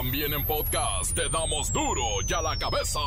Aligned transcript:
También 0.00 0.32
en 0.32 0.46
podcast 0.46 1.12
te 1.12 1.28
damos 1.28 1.72
duro 1.72 2.04
y 2.24 2.32
a 2.32 2.40
la 2.40 2.56
cabeza. 2.56 3.00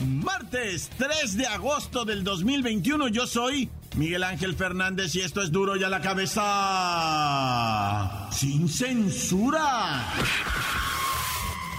Martes 0.00 0.88
3 0.96 1.36
de 1.36 1.46
agosto 1.46 2.06
del 2.06 2.24
2021 2.24 3.08
yo 3.08 3.26
soy 3.26 3.68
Miguel 3.96 4.24
Ángel 4.24 4.54
Fernández 4.54 5.14
y 5.14 5.20
esto 5.20 5.42
es 5.42 5.52
duro 5.52 5.76
y 5.76 5.84
a 5.84 5.90
la 5.90 6.00
cabeza. 6.00 6.40
Sin 8.32 8.66
censura. 8.66 10.06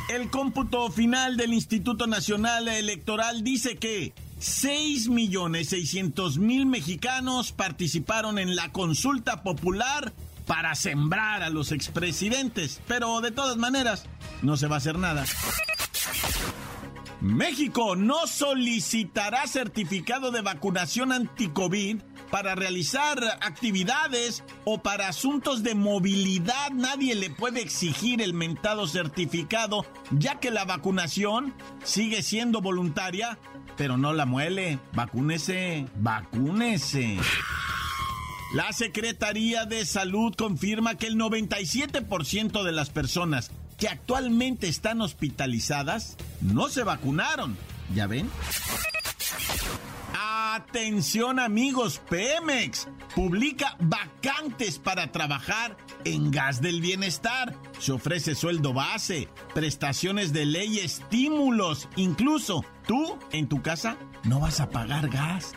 El 0.10 0.30
cómputo 0.30 0.92
final 0.92 1.38
del 1.38 1.54
Instituto 1.54 2.08
Nacional 2.08 2.68
Electoral 2.68 3.42
dice 3.44 3.78
que 3.78 4.14
6.600.000 4.40 6.66
mexicanos 6.66 7.54
participaron 7.54 8.38
en 8.38 8.56
la 8.56 8.72
consulta 8.72 9.42
popular 9.44 10.14
para 10.46 10.76
sembrar 10.76 11.42
a 11.42 11.50
los 11.50 11.72
expresidentes, 11.72 12.82
pero 12.88 13.22
de 13.22 13.32
todas 13.32 13.58
maneras 13.58 14.06
no 14.42 14.58
se 14.58 14.68
va 14.68 14.76
a 14.76 14.80
hacer 14.80 15.00
nada. 15.00 15.26
México 17.22 17.96
no 17.96 18.28
solicitará 18.28 19.48
certificado 19.48 20.30
de 20.32 20.42
vacunación 20.42 21.14
anti-COVID 21.14 22.02
para 22.34 22.56
realizar 22.56 23.20
actividades 23.42 24.44
o 24.66 24.80
para 24.80 25.08
asuntos 25.08 25.62
de 25.62 25.76
movilidad. 25.76 26.72
Nadie 26.72 27.14
le 27.14 27.30
puede 27.30 27.62
exigir 27.62 28.24
el 28.24 28.34
mentado 28.34 28.88
certificado, 28.88 29.86
ya 30.10 30.40
que 30.40 30.50
la 30.50 30.66
vacunación 30.66 31.54
sigue 31.84 32.24
siendo 32.24 32.60
voluntaria, 32.60 33.38
pero 33.78 33.98
no 33.98 34.14
la 34.14 34.26
muele. 34.26 34.80
Vacúnese, 34.94 35.86
vacúnese. 35.98 37.20
La 38.56 38.74
Secretaría 38.74 39.66
de 39.66 39.86
Salud 39.86 40.34
confirma 40.36 40.96
que 40.96 41.06
el 41.06 41.18
97% 41.18 42.64
de 42.64 42.72
las 42.72 42.90
personas 42.90 43.52
que 43.78 43.90
actualmente 43.90 44.68
están 44.68 45.02
hospitalizadas 45.02 46.18
no 46.42 46.70
se 46.70 46.82
vacunaron. 46.82 47.56
¿Ya 47.94 48.08
ven? 48.08 48.28
Atención 50.14 51.40
amigos, 51.40 52.00
Pemex 52.10 52.88
publica 53.16 53.76
vacantes 53.80 54.78
para 54.78 55.12
trabajar 55.12 55.76
en 56.06 56.30
gas 56.30 56.62
del 56.62 56.82
bienestar. 56.82 57.56
Se 57.80 57.92
ofrece 57.92 58.36
sueldo 58.36 58.74
base, 58.74 59.28
prestaciones 59.56 60.32
de 60.32 60.46
ley, 60.46 60.80
estímulos. 60.80 61.90
Incluso 61.96 62.64
tú 62.88 63.18
en 63.32 63.50
tu 63.50 63.64
casa 63.64 63.98
no 64.24 64.40
vas 64.40 64.60
a 64.60 64.70
pagar 64.70 65.10
gas. 65.10 65.54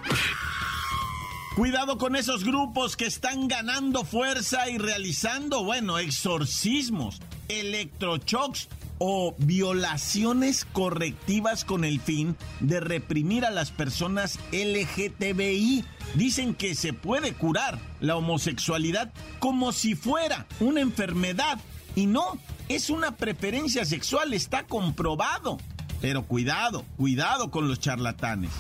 Cuidado 1.54 1.98
con 1.98 2.16
esos 2.16 2.44
grupos 2.44 2.96
que 2.96 3.06
están 3.06 3.48
ganando 3.48 4.04
fuerza 4.04 4.68
y 4.70 4.78
realizando, 4.78 5.64
bueno, 5.64 5.98
exorcismos, 5.98 7.20
electrochocks 7.48 8.68
o 8.98 9.34
violaciones 9.39 10.64
correctivas 10.64 11.64
con 11.64 11.84
el 11.84 12.00
fin 12.00 12.36
de 12.61 12.80
reprimir 12.80 13.44
a 13.44 13.50
las 13.50 13.70
personas 13.70 14.38
LGTBI. 14.53 15.84
Dicen 16.14 16.55
que 16.55 16.75
se 16.75 16.92
puede 16.92 17.34
curar 17.34 17.78
la 18.00 18.16
homosexualidad 18.16 19.12
como 19.38 19.72
si 19.72 19.94
fuera 19.94 20.47
una 20.61 20.80
enfermedad 20.80 21.58
y 21.94 22.06
no, 22.06 22.38
es 22.69 22.91
una 22.91 23.16
preferencia 23.16 23.84
sexual, 23.84 24.34
está 24.34 24.64
comprobado. 24.64 25.58
Pero 26.00 26.25
cuidado, 26.25 26.84
cuidado 26.97 27.50
con 27.50 27.69
los 27.69 27.81
charlatanes. 27.81 28.50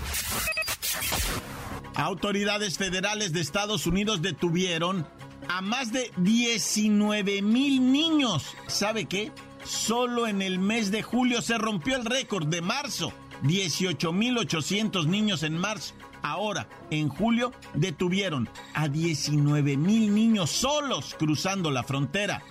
Autoridades 1.94 2.78
federales 2.78 3.32
de 3.32 3.40
Estados 3.40 3.86
Unidos 3.86 4.22
detuvieron 4.22 5.06
a 5.48 5.60
más 5.60 5.92
de 5.92 6.10
19 6.18 7.42
mil 7.42 7.92
niños. 7.92 8.54
¿Sabe 8.66 9.06
qué? 9.06 9.32
Solo 9.66 10.28
en 10.28 10.42
el 10.42 10.58
mes 10.58 10.90
de 10.92 11.02
julio 11.02 11.42
se 11.42 11.58
rompió 11.58 11.96
el 11.96 12.04
récord 12.04 12.46
de 12.46 12.62
marzo. 12.62 13.12
18 13.42 14.12
mil 14.12 14.38
800 14.38 15.06
niños 15.06 15.42
en 15.42 15.58
marzo. 15.58 15.94
Ahora, 16.22 16.68
en 16.90 17.08
julio, 17.08 17.52
detuvieron 17.74 18.48
a 18.74 18.88
19 18.88 19.76
mil 19.76 20.14
niños 20.14 20.50
solos 20.50 21.14
cruzando 21.18 21.70
la 21.70 21.82
frontera. 21.82 22.42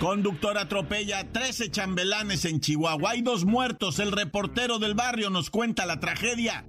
Conductor 0.00 0.58
atropella 0.58 1.20
a 1.20 1.24
13 1.24 1.70
chambelanes 1.70 2.44
en 2.44 2.60
Chihuahua. 2.60 3.10
Hay 3.12 3.22
dos 3.22 3.44
muertos. 3.44 3.98
El 3.98 4.12
reportero 4.12 4.78
del 4.78 4.94
barrio 4.94 5.30
nos 5.30 5.50
cuenta 5.50 5.86
la 5.86 6.00
tragedia. 6.00 6.64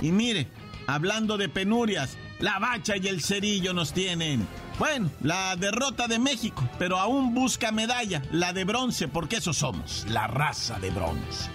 Y 0.00 0.12
mire, 0.12 0.48
hablando 0.86 1.38
de 1.38 1.48
penurias, 1.48 2.16
la 2.40 2.58
bacha 2.58 2.96
y 2.96 3.08
el 3.08 3.22
cerillo 3.22 3.72
nos 3.72 3.92
tienen. 3.92 4.46
Bueno, 4.82 5.12
la 5.20 5.54
derrota 5.54 6.08
de 6.08 6.18
México, 6.18 6.68
pero 6.76 6.98
aún 6.98 7.34
busca 7.34 7.70
medalla, 7.70 8.20
la 8.32 8.52
de 8.52 8.64
bronce, 8.64 9.06
porque 9.06 9.36
eso 9.36 9.52
somos, 9.52 10.04
la 10.08 10.26
raza 10.26 10.80
de 10.80 10.90
bronce. 10.90 11.48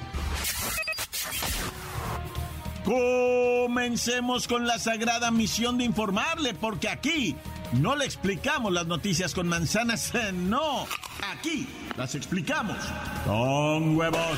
Comencemos 2.85 4.47
con 4.47 4.65
la 4.65 4.79
sagrada 4.79 5.29
misión 5.29 5.77
de 5.77 5.83
informarle, 5.83 6.53
porque 6.53 6.87
aquí 6.87 7.35
no 7.73 7.97
le 7.97 8.05
explicamos 8.05 8.71
las 8.71 8.87
noticias 8.87 9.33
con 9.33 9.49
manzanas, 9.49 10.13
no, 10.33 10.87
aquí 11.21 11.67
las 11.97 12.15
explicamos 12.15 12.77
con 13.25 13.97
huevos. 13.97 14.37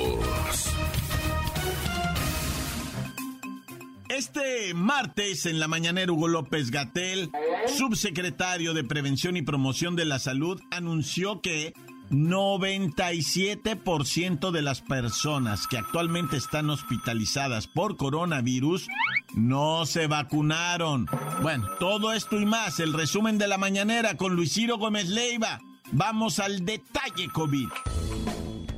Este 4.11 4.73
martes 4.73 5.45
en 5.45 5.61
la 5.61 5.69
mañanera 5.69 6.11
Hugo 6.11 6.27
López 6.27 6.69
Gatel, 6.69 7.31
subsecretario 7.65 8.73
de 8.73 8.83
Prevención 8.83 9.37
y 9.37 9.41
Promoción 9.41 9.95
de 9.95 10.03
la 10.03 10.19
Salud, 10.19 10.61
anunció 10.69 11.39
que 11.39 11.73
97% 12.09 14.51
de 14.51 14.61
las 14.61 14.81
personas 14.81 15.65
que 15.65 15.77
actualmente 15.77 16.35
están 16.35 16.69
hospitalizadas 16.69 17.67
por 17.67 17.95
coronavirus 17.95 18.89
no 19.33 19.85
se 19.85 20.07
vacunaron. 20.07 21.07
Bueno, 21.41 21.69
todo 21.79 22.11
esto 22.11 22.37
y 22.37 22.45
más, 22.45 22.81
el 22.81 22.91
resumen 22.91 23.37
de 23.37 23.47
la 23.47 23.57
mañanera 23.57 24.17
con 24.17 24.35
Luis 24.35 24.51
Ciro 24.51 24.77
Gómez 24.77 25.07
Leiva. 25.07 25.61
Vamos 25.93 26.39
al 26.39 26.65
detalle 26.65 27.29
COVID. 27.31 27.69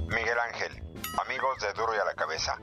Miguel 0.09 0.37
Ángel, 0.53 0.83
amigos 1.25 1.57
de 1.59 1.73
Duro 1.73 1.95
y 1.95 1.99
a 1.99 2.05
la 2.05 2.13
Cabeza. 2.13 2.59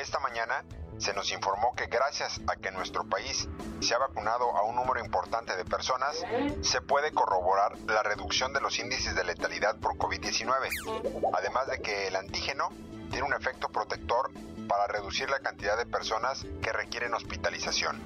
Esta 0.00 0.18
mañana 0.20 0.64
se 1.00 1.14
nos 1.14 1.32
informó 1.32 1.74
que 1.74 1.86
gracias 1.86 2.40
a 2.46 2.56
que 2.56 2.70
nuestro 2.70 3.04
país 3.04 3.48
se 3.80 3.94
ha 3.94 3.98
vacunado 3.98 4.54
a 4.56 4.62
un 4.64 4.76
número 4.76 5.00
importante 5.00 5.56
de 5.56 5.64
personas, 5.64 6.14
se 6.60 6.82
puede 6.82 7.12
corroborar 7.12 7.78
la 7.86 8.02
reducción 8.02 8.52
de 8.52 8.60
los 8.60 8.78
índices 8.78 9.14
de 9.14 9.24
letalidad 9.24 9.76
por 9.80 9.96
COVID-19, 9.96 11.32
además 11.32 11.66
de 11.68 11.80
que 11.80 12.06
el 12.06 12.16
antígeno 12.16 12.68
tiene 13.10 13.26
un 13.26 13.32
efecto 13.32 13.70
protector 13.70 14.30
para 14.68 14.86
reducir 14.86 15.30
la 15.30 15.40
cantidad 15.40 15.76
de 15.76 15.86
personas 15.86 16.46
que 16.62 16.72
requieren 16.72 17.14
hospitalización. 17.14 18.00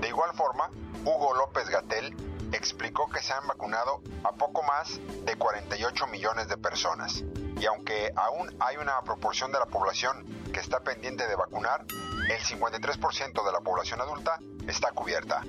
De 0.00 0.08
igual 0.08 0.32
forma, 0.34 0.70
Hugo 1.04 1.34
López 1.34 1.68
Gatel 1.70 2.14
explicó 2.52 3.08
que 3.08 3.22
se 3.22 3.32
han 3.32 3.46
vacunado 3.46 4.02
a 4.22 4.32
poco 4.32 4.62
más 4.62 5.00
de 5.24 5.36
48 5.36 6.06
millones 6.08 6.48
de 6.48 6.58
personas. 6.58 7.24
Y 7.60 7.66
aunque 7.66 8.10
aún 8.16 8.56
hay 8.58 8.78
una 8.78 9.02
proporción 9.02 9.52
de 9.52 9.58
la 9.58 9.66
población 9.66 10.24
que 10.50 10.60
está 10.60 10.80
pendiente 10.80 11.26
de 11.26 11.36
vacunar, 11.36 11.84
el 12.30 12.40
53% 12.40 13.44
de 13.44 13.52
la 13.52 13.60
población 13.60 14.00
adulta 14.00 14.40
está 14.70 14.90
cubierta. 14.92 15.42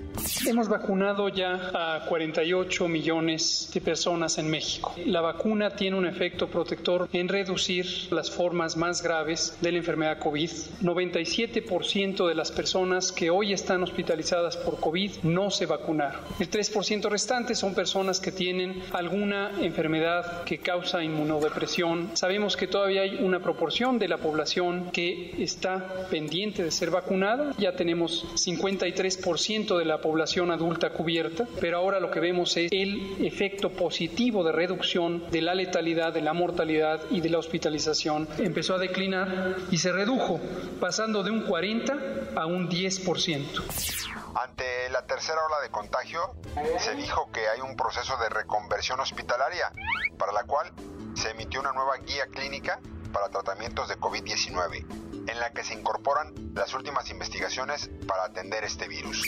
Hemos 0.46 0.68
vacunado 0.68 1.30
ya 1.30 1.72
a 1.74 2.06
48 2.06 2.88
millones 2.88 3.70
de 3.74 3.82
personas 3.82 4.38
en 4.38 4.50
México. 4.50 4.94
La 5.06 5.22
vacuna 5.22 5.72
tiene 5.72 5.98
un 5.98 6.06
efecto 6.06 6.48
protector 6.48 7.08
en 7.14 7.28
reducir 7.28 7.86
las 8.12 8.32
formas 8.32 8.76
más 8.76 9.02
graves 9.02 9.58
de 9.62 9.72
la 9.72 9.78
enfermedad 9.78 10.20
COVID. 10.20 10.50
97% 10.82 12.28
de 12.28 12.36
las 12.36 12.52
personas 12.52 13.12
que 13.12 13.30
hoy 13.30 13.54
están 13.54 13.84
hospitalizadas 13.84 14.58
por 14.58 14.80
COVID 14.80 15.12
no 15.24 15.52
se 15.52 15.66
vacunaron. 15.66 16.22
El 16.40 16.50
3% 16.50 17.10
restante 17.10 17.56
son 17.56 17.76
personas 17.76 18.20
que 18.20 18.32
tienen 18.32 18.82
alguna 18.92 19.52
enfermedad 19.62 20.44
que 20.44 20.60
causa 20.60 21.04
inmunodepresión. 21.04 22.12
Sabemos 22.14 22.58
que 22.58 22.68
todavía 22.68 23.02
hay 23.02 23.16
una 23.22 23.40
proporción 23.40 24.00
de 24.00 24.08
la 24.08 24.18
población 24.18 24.90
que 24.92 25.36
está 25.44 26.08
pendiente 26.10 26.64
de 26.64 26.72
ser 26.72 26.90
vacunada. 26.90 27.54
Ya 27.58 27.76
tenemos 27.76 28.26
53% 28.36 29.11
de 29.18 29.86
la 29.86 30.02
población 30.02 30.52
adulta 30.52 30.92
cubierta, 30.92 31.48
pero 31.60 31.78
ahora 31.78 32.00
lo 32.00 32.12
que 32.12 32.20
vemos 32.20 32.56
es 32.58 32.72
el 32.72 33.26
efecto 33.26 33.72
positivo 33.72 34.44
de 34.44 34.52
reducción 34.52 35.30
de 35.30 35.42
la 35.42 35.56
letalidad, 35.56 36.14
de 36.14 36.22
la 36.22 36.34
mortalidad 36.34 37.02
y 37.10 37.22
de 37.22 37.30
la 37.30 37.40
hospitalización. 37.40 38.28
Empezó 38.38 38.76
a 38.76 38.78
declinar 38.78 39.56
y 39.72 39.78
se 39.78 39.92
redujo, 39.92 40.40
pasando 40.80 41.24
de 41.24 41.32
un 41.32 41.42
40 41.44 41.94
a 42.36 42.46
un 42.46 42.70
10%. 42.70 44.22
Ante 44.34 44.90
la 44.92 45.06
tercera 45.06 45.40
ola 45.46 45.62
de 45.62 45.70
contagio, 45.70 46.36
se 46.80 46.96
dijo 46.96 47.30
que 47.32 47.42
hay 47.48 47.62
un 47.62 47.76
proceso 47.76 48.16
de 48.18 48.30
reconversión 48.30 49.00
hospitalaria, 49.00 49.72
para 50.18 50.32
la 50.32 50.44
cual 50.44 50.72
se 51.16 51.32
emitió 51.32 51.60
una 51.60 51.74
nueva 51.74 51.98
guía 51.98 52.28
clínica 52.28 52.80
para 53.12 53.30
tratamientos 53.30 53.90
de 53.90 53.98
COVID-19, 53.98 55.11
en 55.28 55.40
la 55.40 55.52
que 55.52 55.64
se 55.64 55.74
incorporan 55.74 56.34
las 56.54 56.74
últimas 56.74 57.10
investigaciones 57.10 57.90
para 58.08 58.26
atender 58.26 58.64
este 58.64 58.88
virus. 58.88 59.26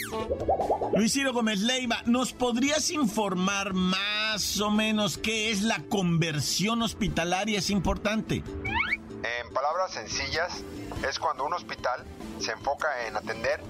Luis 0.94 1.12
Ciro 1.12 1.32
Gómez 1.32 1.60
Leiva, 1.60 2.02
¿nos 2.06 2.32
podrías 2.32 2.90
informar 2.90 3.74
más 3.74 4.60
o 4.60 4.70
menos 4.70 5.18
qué 5.18 5.50
es 5.50 5.62
la 5.62 5.82
conversión 5.88 6.82
hospitalaria? 6.82 7.58
Es 7.58 7.70
importante. 7.70 8.36
En 8.36 9.54
palabras 9.54 9.92
sencillas, 9.92 10.62
es 11.08 11.18
cuando 11.18 11.44
un 11.44 11.54
hospital 11.54 12.04
se 12.38 12.52
enfoca 12.52 13.06
en 13.06 13.16
atender 13.16 13.60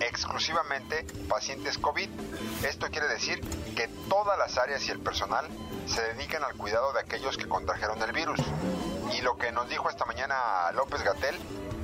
exclusivamente 0.00 1.06
pacientes 1.28 1.78
COVID. 1.78 2.08
Esto 2.66 2.88
quiere 2.90 3.08
decir 3.08 3.40
que 3.76 3.88
todas 4.08 4.38
las 4.38 4.56
áreas 4.58 4.86
y 4.88 4.90
el 4.90 5.00
personal 5.00 5.46
se 5.86 6.02
dedican 6.02 6.42
al 6.44 6.54
cuidado 6.54 6.92
de 6.92 7.00
aquellos 7.00 7.36
que 7.36 7.48
contrajeron 7.48 8.00
el 8.02 8.12
virus. 8.12 8.40
Y 9.16 9.22
lo 9.22 9.36
que 9.36 9.52
nos 9.52 9.68
dijo 9.68 9.88
esta 9.88 10.04
mañana 10.04 10.36
López 10.74 11.02
Gatel 11.02 11.34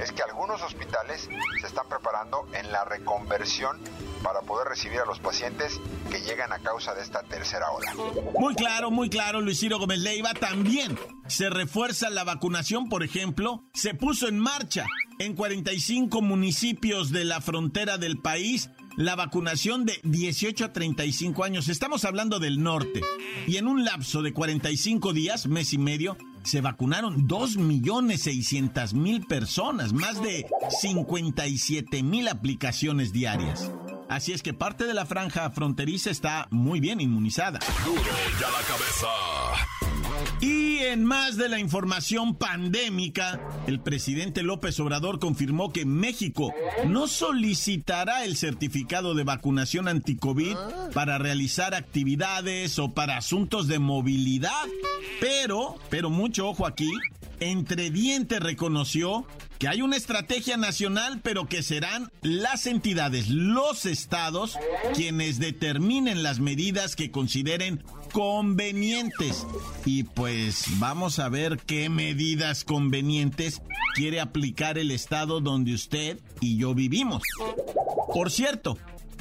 es 0.00 0.12
que 0.12 0.22
algunos 0.22 0.62
hospitales 0.62 1.28
se 1.60 1.66
están 1.66 1.88
preparando 1.88 2.46
en 2.52 2.70
la 2.70 2.84
reconversión 2.84 3.80
para 4.22 4.40
poder 4.40 4.68
recibir 4.68 5.00
a 5.00 5.06
los 5.06 5.18
pacientes 5.18 5.80
que 6.10 6.20
llegan 6.20 6.52
a 6.52 6.58
causa 6.58 6.94
de 6.94 7.02
esta 7.02 7.22
tercera 7.22 7.70
ola. 7.70 7.92
Muy 8.38 8.54
claro, 8.54 8.90
muy 8.90 9.08
claro, 9.08 9.40
Luis 9.40 9.60
Ciro 9.60 9.78
Gómez 9.78 10.00
Leiva. 10.00 10.34
También 10.34 10.98
se 11.26 11.50
refuerza 11.50 12.10
la 12.10 12.24
vacunación, 12.24 12.88
por 12.88 13.02
ejemplo, 13.02 13.64
se 13.74 13.94
puso 13.94 14.28
en 14.28 14.38
marcha 14.38 14.86
en 15.18 15.34
45 15.34 16.22
municipios 16.22 17.10
de 17.10 17.24
la 17.24 17.40
frontera 17.40 17.98
del 17.98 18.18
país 18.18 18.70
la 18.96 19.14
vacunación 19.14 19.84
de 19.84 20.00
18 20.04 20.64
a 20.64 20.72
35 20.72 21.44
años. 21.44 21.68
Estamos 21.68 22.04
hablando 22.04 22.38
del 22.38 22.62
norte. 22.62 23.02
Y 23.46 23.58
en 23.58 23.68
un 23.68 23.84
lapso 23.84 24.22
de 24.22 24.32
45 24.32 25.12
días, 25.12 25.46
mes 25.46 25.72
y 25.74 25.78
medio, 25.78 26.16
se 26.46 26.60
vacunaron 26.60 27.28
2.600.000 27.28 29.26
personas, 29.26 29.92
más 29.92 30.22
de 30.22 30.46
57.000 30.82 32.30
aplicaciones 32.30 33.12
diarias. 33.12 33.70
Así 34.08 34.32
es 34.32 34.42
que 34.42 34.54
parte 34.54 34.84
de 34.84 34.94
la 34.94 35.04
franja 35.04 35.50
fronteriza 35.50 36.10
está 36.10 36.46
muy 36.50 36.80
bien 36.80 37.00
inmunizada. 37.00 37.58
Ya 38.40 38.48
la 38.50 38.62
cabeza. 38.62 39.45
Y 40.40 40.78
en 40.78 41.04
más 41.04 41.36
de 41.36 41.48
la 41.48 41.58
información 41.58 42.36
pandémica, 42.36 43.40
el 43.66 43.80
presidente 43.80 44.42
López 44.42 44.78
Obrador 44.80 45.18
confirmó 45.18 45.72
que 45.72 45.84
México 45.86 46.52
no 46.86 47.08
solicitará 47.08 48.24
el 48.24 48.36
certificado 48.36 49.14
de 49.14 49.24
vacunación 49.24 49.88
anti-COVID 49.88 50.56
para 50.92 51.18
realizar 51.18 51.74
actividades 51.74 52.78
o 52.78 52.92
para 52.92 53.16
asuntos 53.16 53.66
de 53.66 53.78
movilidad. 53.78 54.66
Pero, 55.20 55.76
pero 55.88 56.10
mucho 56.10 56.48
ojo 56.48 56.66
aquí, 56.66 56.90
entre 57.40 57.90
dientes 57.90 58.40
reconoció 58.40 59.26
que 59.58 59.68
hay 59.68 59.82
una 59.82 59.96
estrategia 59.96 60.56
nacional, 60.56 61.20
pero 61.22 61.46
que 61.46 61.62
serán 61.62 62.10
las 62.22 62.66
entidades, 62.66 63.28
los 63.28 63.86
estados, 63.86 64.58
quienes 64.94 65.38
determinen 65.38 66.22
las 66.22 66.40
medidas 66.40 66.96
que 66.96 67.10
consideren 67.10 67.82
convenientes. 68.12 69.46
Y 69.84 70.04
pues 70.04 70.64
vamos 70.78 71.18
a 71.18 71.28
ver 71.28 71.58
qué 71.66 71.88
medidas 71.88 72.64
convenientes 72.64 73.62
quiere 73.94 74.20
aplicar 74.20 74.78
el 74.78 74.90
estado 74.90 75.40
donde 75.40 75.74
usted 75.74 76.20
y 76.40 76.58
yo 76.58 76.74
vivimos. 76.74 77.22
Por 78.12 78.30
cierto, 78.30 78.78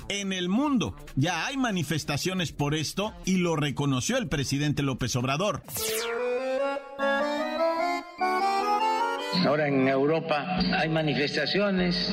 en 0.10 0.34
el 0.34 0.50
mundo 0.50 0.96
ya 1.16 1.46
hay 1.48 1.58
manifestaciones 1.58 2.52
por 2.52 2.76
esto 2.76 3.14
y 3.26 3.38
lo 3.38 3.56
reconoció 3.56 4.18
el 4.18 4.28
presidente 4.28 4.84
López 4.84 5.16
Obrador. 5.16 5.64
Ahora 9.44 9.68
en 9.68 9.88
Europa 9.88 10.60
hay 10.78 10.90
manifestaciones 10.90 12.12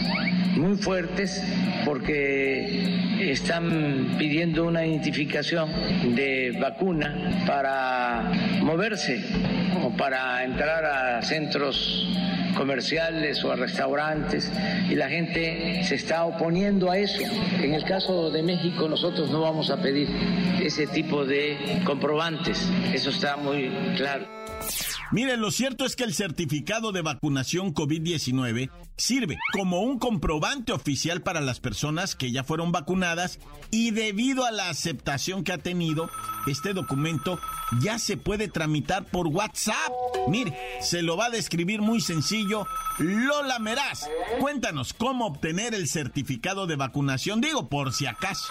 muy 0.57 0.77
fuertes 0.77 1.43
porque 1.85 3.31
están 3.31 4.17
pidiendo 4.19 4.67
una 4.67 4.85
identificación 4.85 5.71
de 6.15 6.57
vacuna 6.61 7.45
para 7.47 8.33
moverse 8.63 9.23
o 9.83 9.91
para 9.91 10.45
entrar 10.45 10.85
a 10.85 11.23
centros 11.23 12.09
comerciales 12.57 13.43
o 13.45 13.53
a 13.53 13.57
restaurantes 13.57 14.51
y 14.89 14.95
la 14.95 15.09
gente 15.09 15.83
se 15.85 15.95
está 15.95 16.25
oponiendo 16.25 16.91
a 16.91 16.99
eso. 16.99 17.23
En 17.61 17.75
el 17.75 17.85
caso 17.85 18.31
de 18.31 18.43
México 18.43 18.89
nosotros 18.89 19.31
no 19.31 19.41
vamos 19.41 19.71
a 19.71 19.81
pedir 19.81 20.09
ese 20.63 20.87
tipo 20.87 21.25
de 21.25 21.81
comprobantes, 21.85 22.69
eso 22.93 23.11
está 23.11 23.37
muy 23.37 23.71
claro. 23.97 24.27
Miren, 25.13 25.43
lo 25.43 25.51
cierto 25.51 25.85
es 25.85 25.95
que 25.95 26.05
el 26.05 26.15
certificado 26.15 26.91
de 26.91 27.03
vacunación 27.03 27.75
COVID-19 27.75 28.71
sirve 28.97 29.39
como 29.53 29.83
un 29.83 29.99
comprobante 29.99 30.73
oficial 30.73 31.21
para 31.21 31.43
las 31.43 31.61
personas 31.61 32.17
que 32.17 32.33
ya 32.33 32.45
fueron 32.45 32.73
vacunadas 32.73 33.39
y 33.71 33.91
debido 33.91 34.47
a 34.47 34.51
la 34.51 34.71
aceptación 34.71 35.45
que 35.45 35.53
ha 35.53 35.59
tenido, 35.59 36.09
este 36.47 36.73
documento 36.73 37.39
ya 37.83 37.99
se 37.99 38.17
puede 38.17 38.49
tramitar 38.49 39.05
por 39.05 39.27
WhatsApp. 39.27 39.93
Mire, 40.29 40.57
se 40.81 41.03
lo 41.03 41.19
va 41.19 41.27
a 41.27 41.31
describir 41.31 41.83
muy 41.83 42.01
sencillo 42.01 42.67
Lola 42.99 43.59
Meraz. 43.59 44.09
Cuéntanos 44.41 44.95
cómo 44.95 45.27
obtener 45.27 45.75
el 45.75 45.89
certificado 45.89 46.67
de 46.67 46.77
vacunación, 46.77 47.43
digo, 47.43 47.69
por 47.69 47.93
si 47.93 48.07
acaso. 48.07 48.51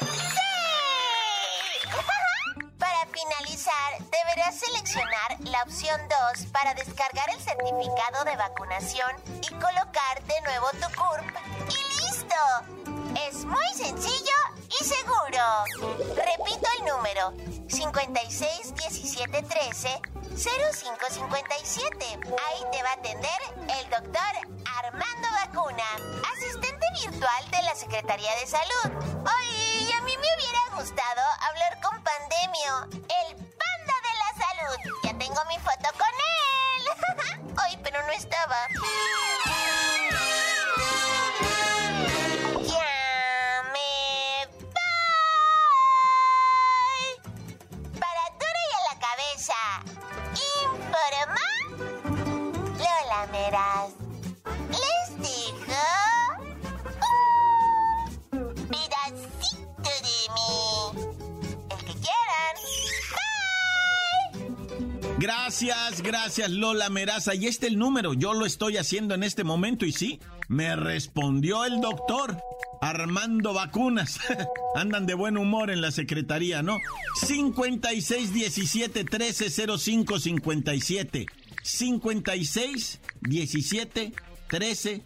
Para 2.78 3.06
finalizar, 3.06 3.98
deberás 3.98 4.54
seleccionar 4.54 5.40
la 5.40 5.62
opción 5.64 6.00
2 6.32 6.46
para 6.52 6.74
descargar 6.74 7.28
el 7.30 7.40
certificado 7.40 8.22
de 8.24 8.36
vacunación 8.36 9.16
y 9.42 9.48
colocar 9.54 10.22
de 10.22 10.40
nuevo 10.42 10.70
tu 10.70 10.86
CURP. 10.96 11.34
¡Y 11.68 11.82
listo! 12.00 12.99
Es 13.28 13.44
muy 13.44 13.66
sencillo 13.74 14.36
y 14.68 14.84
seguro. 14.84 15.42
Repito 16.14 16.68
el 16.78 16.84
número 16.86 17.32
56 17.68 18.74
17 18.74 19.42
13 19.42 20.00
0557. 20.36 21.96
Ahí 22.06 22.64
te 22.72 22.82
va 22.82 22.90
a 22.90 22.94
atender 22.94 23.40
el 23.78 23.90
doctor 23.90 24.32
Armando 24.78 25.28
Vacuna, 25.44 25.84
asistente 26.36 26.86
virtual 27.02 27.50
de 27.50 27.62
la 27.62 27.74
Secretaría 27.74 28.34
de 28.36 28.46
Salud. 28.46 28.92
Oye, 29.20 29.92
a 29.92 30.00
mí 30.02 30.12
me 30.16 30.28
hubiera 30.36 30.60
gustado 30.76 31.22
hablar 31.48 31.80
con 31.82 32.02
Pandemio, 32.02 32.84
el 32.92 33.36
panda 33.36 33.96
de 34.06 34.14
la 34.18 34.30
salud. 34.46 34.78
Ya 35.04 35.18
tengo 35.18 35.44
mi 35.48 35.58
foto 35.58 35.88
con 35.98 36.14
él. 36.38 37.54
Ay, 37.64 37.78
pero 37.82 38.02
no 38.06 38.12
estaba. 38.12 38.56
Cabeza. 50.90 51.10
Informa 51.10 51.40
Lola 52.78 53.26
Meraz. 53.32 53.90
Les 54.70 55.08
digo 55.18 55.82
un 58.32 58.54
pedacito 58.68 59.90
de 60.04 60.18
mí. 60.34 60.52
El 61.70 61.80
que 61.84 61.94
quieran. 62.04 62.56
Bye. 64.32 65.16
Gracias, 65.18 66.02
gracias 66.02 66.50
Lola 66.50 66.88
Meraza. 66.88 67.34
Y 67.34 67.46
este 67.46 67.66
el 67.66 67.78
número, 67.78 68.14
yo 68.14 68.34
lo 68.34 68.46
estoy 68.46 68.76
haciendo 68.76 69.14
en 69.14 69.22
este 69.22 69.44
momento 69.44 69.84
y 69.84 69.92
sí, 69.92 70.20
me 70.48 70.76
respondió 70.76 71.64
el 71.64 71.80
doctor. 71.80 72.49
Armando 72.80 73.52
Vacunas. 73.52 74.18
Andan 74.74 75.06
de 75.06 75.14
buen 75.14 75.36
humor 75.36 75.70
en 75.70 75.80
la 75.80 75.90
secretaría, 75.90 76.62
¿no? 76.62 76.78
56 77.26 78.32
17 78.32 79.04
13 79.04 79.50
05 79.78 80.18
57. 80.18 81.26
56 81.62 83.00
17 83.20 84.12
13 84.48 85.02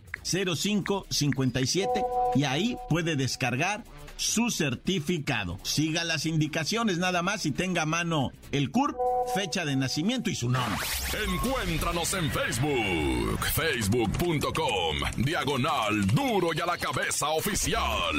05 0.57 1.07
57. 1.11 1.91
Y 2.35 2.45
ahí 2.45 2.77
puede 2.89 3.17
descargar 3.17 3.85
su 4.17 4.51
certificado. 4.51 5.59
Siga 5.63 6.05
las 6.05 6.27
indicaciones 6.27 6.99
nada 6.99 7.23
más 7.23 7.47
y 7.47 7.53
tenga 7.53 7.83
a 7.83 7.87
mano 7.87 8.33
el 8.53 8.71
CURP, 8.71 8.97
fecha 9.35 9.65
de 9.65 9.77
nacimiento 9.77 10.31
y 10.31 10.35
su 10.35 10.49
nombre. 10.49 10.87
Encuéntranos 11.27 12.15
en 12.15 12.31
Facebook, 12.31 13.41
facebook.com, 13.55 14.97
diagonal 15.19 16.07
duro 16.09 16.49
y 16.55 16.61
a 16.61 16.67
la 16.67 16.79
cabeza 16.79 17.29
oficial. 17.31 18.15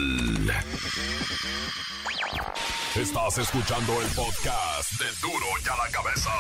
Estás 2.96 3.38
escuchando 3.40 4.02
el 4.02 4.08
podcast 4.10 4.92
de 5.00 5.06
duro 5.22 5.46
y 5.64 5.68
a 5.68 5.76
la 5.76 5.92
cabeza. 5.92 6.32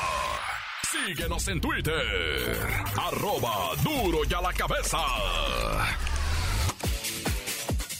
Síguenos 0.89 1.47
en 1.49 1.59
Twitter, 1.59 2.57
arroba 2.97 3.75
duro 3.83 4.19
y 4.29 4.33
a 4.33 4.41
la 4.41 4.53
cabeza. 4.53 4.97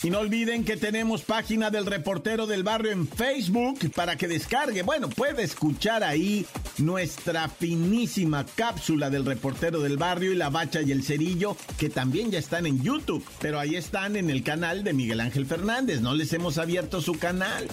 Y 0.06 0.12
no 0.12 0.20
olviden 0.20 0.64
que 0.64 0.78
tenemos 0.78 1.24
página 1.24 1.72
del 1.72 1.88
reportero 1.88 2.46
del 2.46 2.62
barrio 2.62 2.92
en 2.92 3.08
Facebook 3.08 3.92
para 3.96 4.16
que 4.16 4.28
descargue. 4.28 4.84
Bueno, 4.84 5.10
puede 5.10 5.42
escuchar 5.42 6.04
ahí 6.04 6.46
nuestra 6.78 7.50
finísima 7.50 8.46
cápsula 8.46 9.10
del 9.10 9.26
reportero 9.26 9.80
del 9.80 9.98
barrio 9.98 10.32
y 10.32 10.36
la 10.36 10.52
bacha 10.52 10.84
y 10.84 10.92
el 10.92 11.02
cerillo, 11.04 11.58
que 11.80 11.90
también 11.90 12.30
ya 12.30 12.38
están 12.38 12.68
en 12.68 12.84
YouTube, 12.84 13.26
pero 13.40 13.58
ahí 13.60 13.78
están 13.78 14.16
en 14.16 14.30
el 14.30 14.44
canal 14.44 14.84
de 14.84 14.94
Miguel 14.94 15.22
Ángel 15.22 15.48
Fernández. 15.48 16.02
No 16.02 16.14
les 16.14 16.32
hemos 16.34 16.60
abierto 16.60 17.02
su 17.02 17.14
canal. 17.14 17.68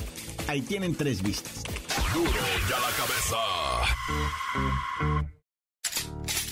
Ahí 0.48 0.62
tienen 0.62 0.94
tres 0.94 1.22
vistas. 1.22 1.62
Duro 2.14 2.30
y 2.30 2.72
a 2.72 2.80
la 2.80 2.88
cabeza. 2.96 3.36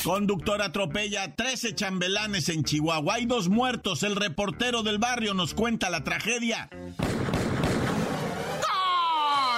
Conductor 0.04 0.62
atropella 0.62 1.24
a 1.24 1.34
13 1.34 1.74
chambelanes 1.74 2.48
en 2.48 2.64
Chihuahua. 2.64 3.14
Hay 3.14 3.26
dos 3.26 3.48
muertos. 3.48 4.02
El 4.02 4.16
reportero 4.16 4.82
del 4.82 4.98
barrio 4.98 5.34
nos 5.34 5.52
cuenta 5.52 5.90
la 5.90 6.02
tragedia. 6.02 6.70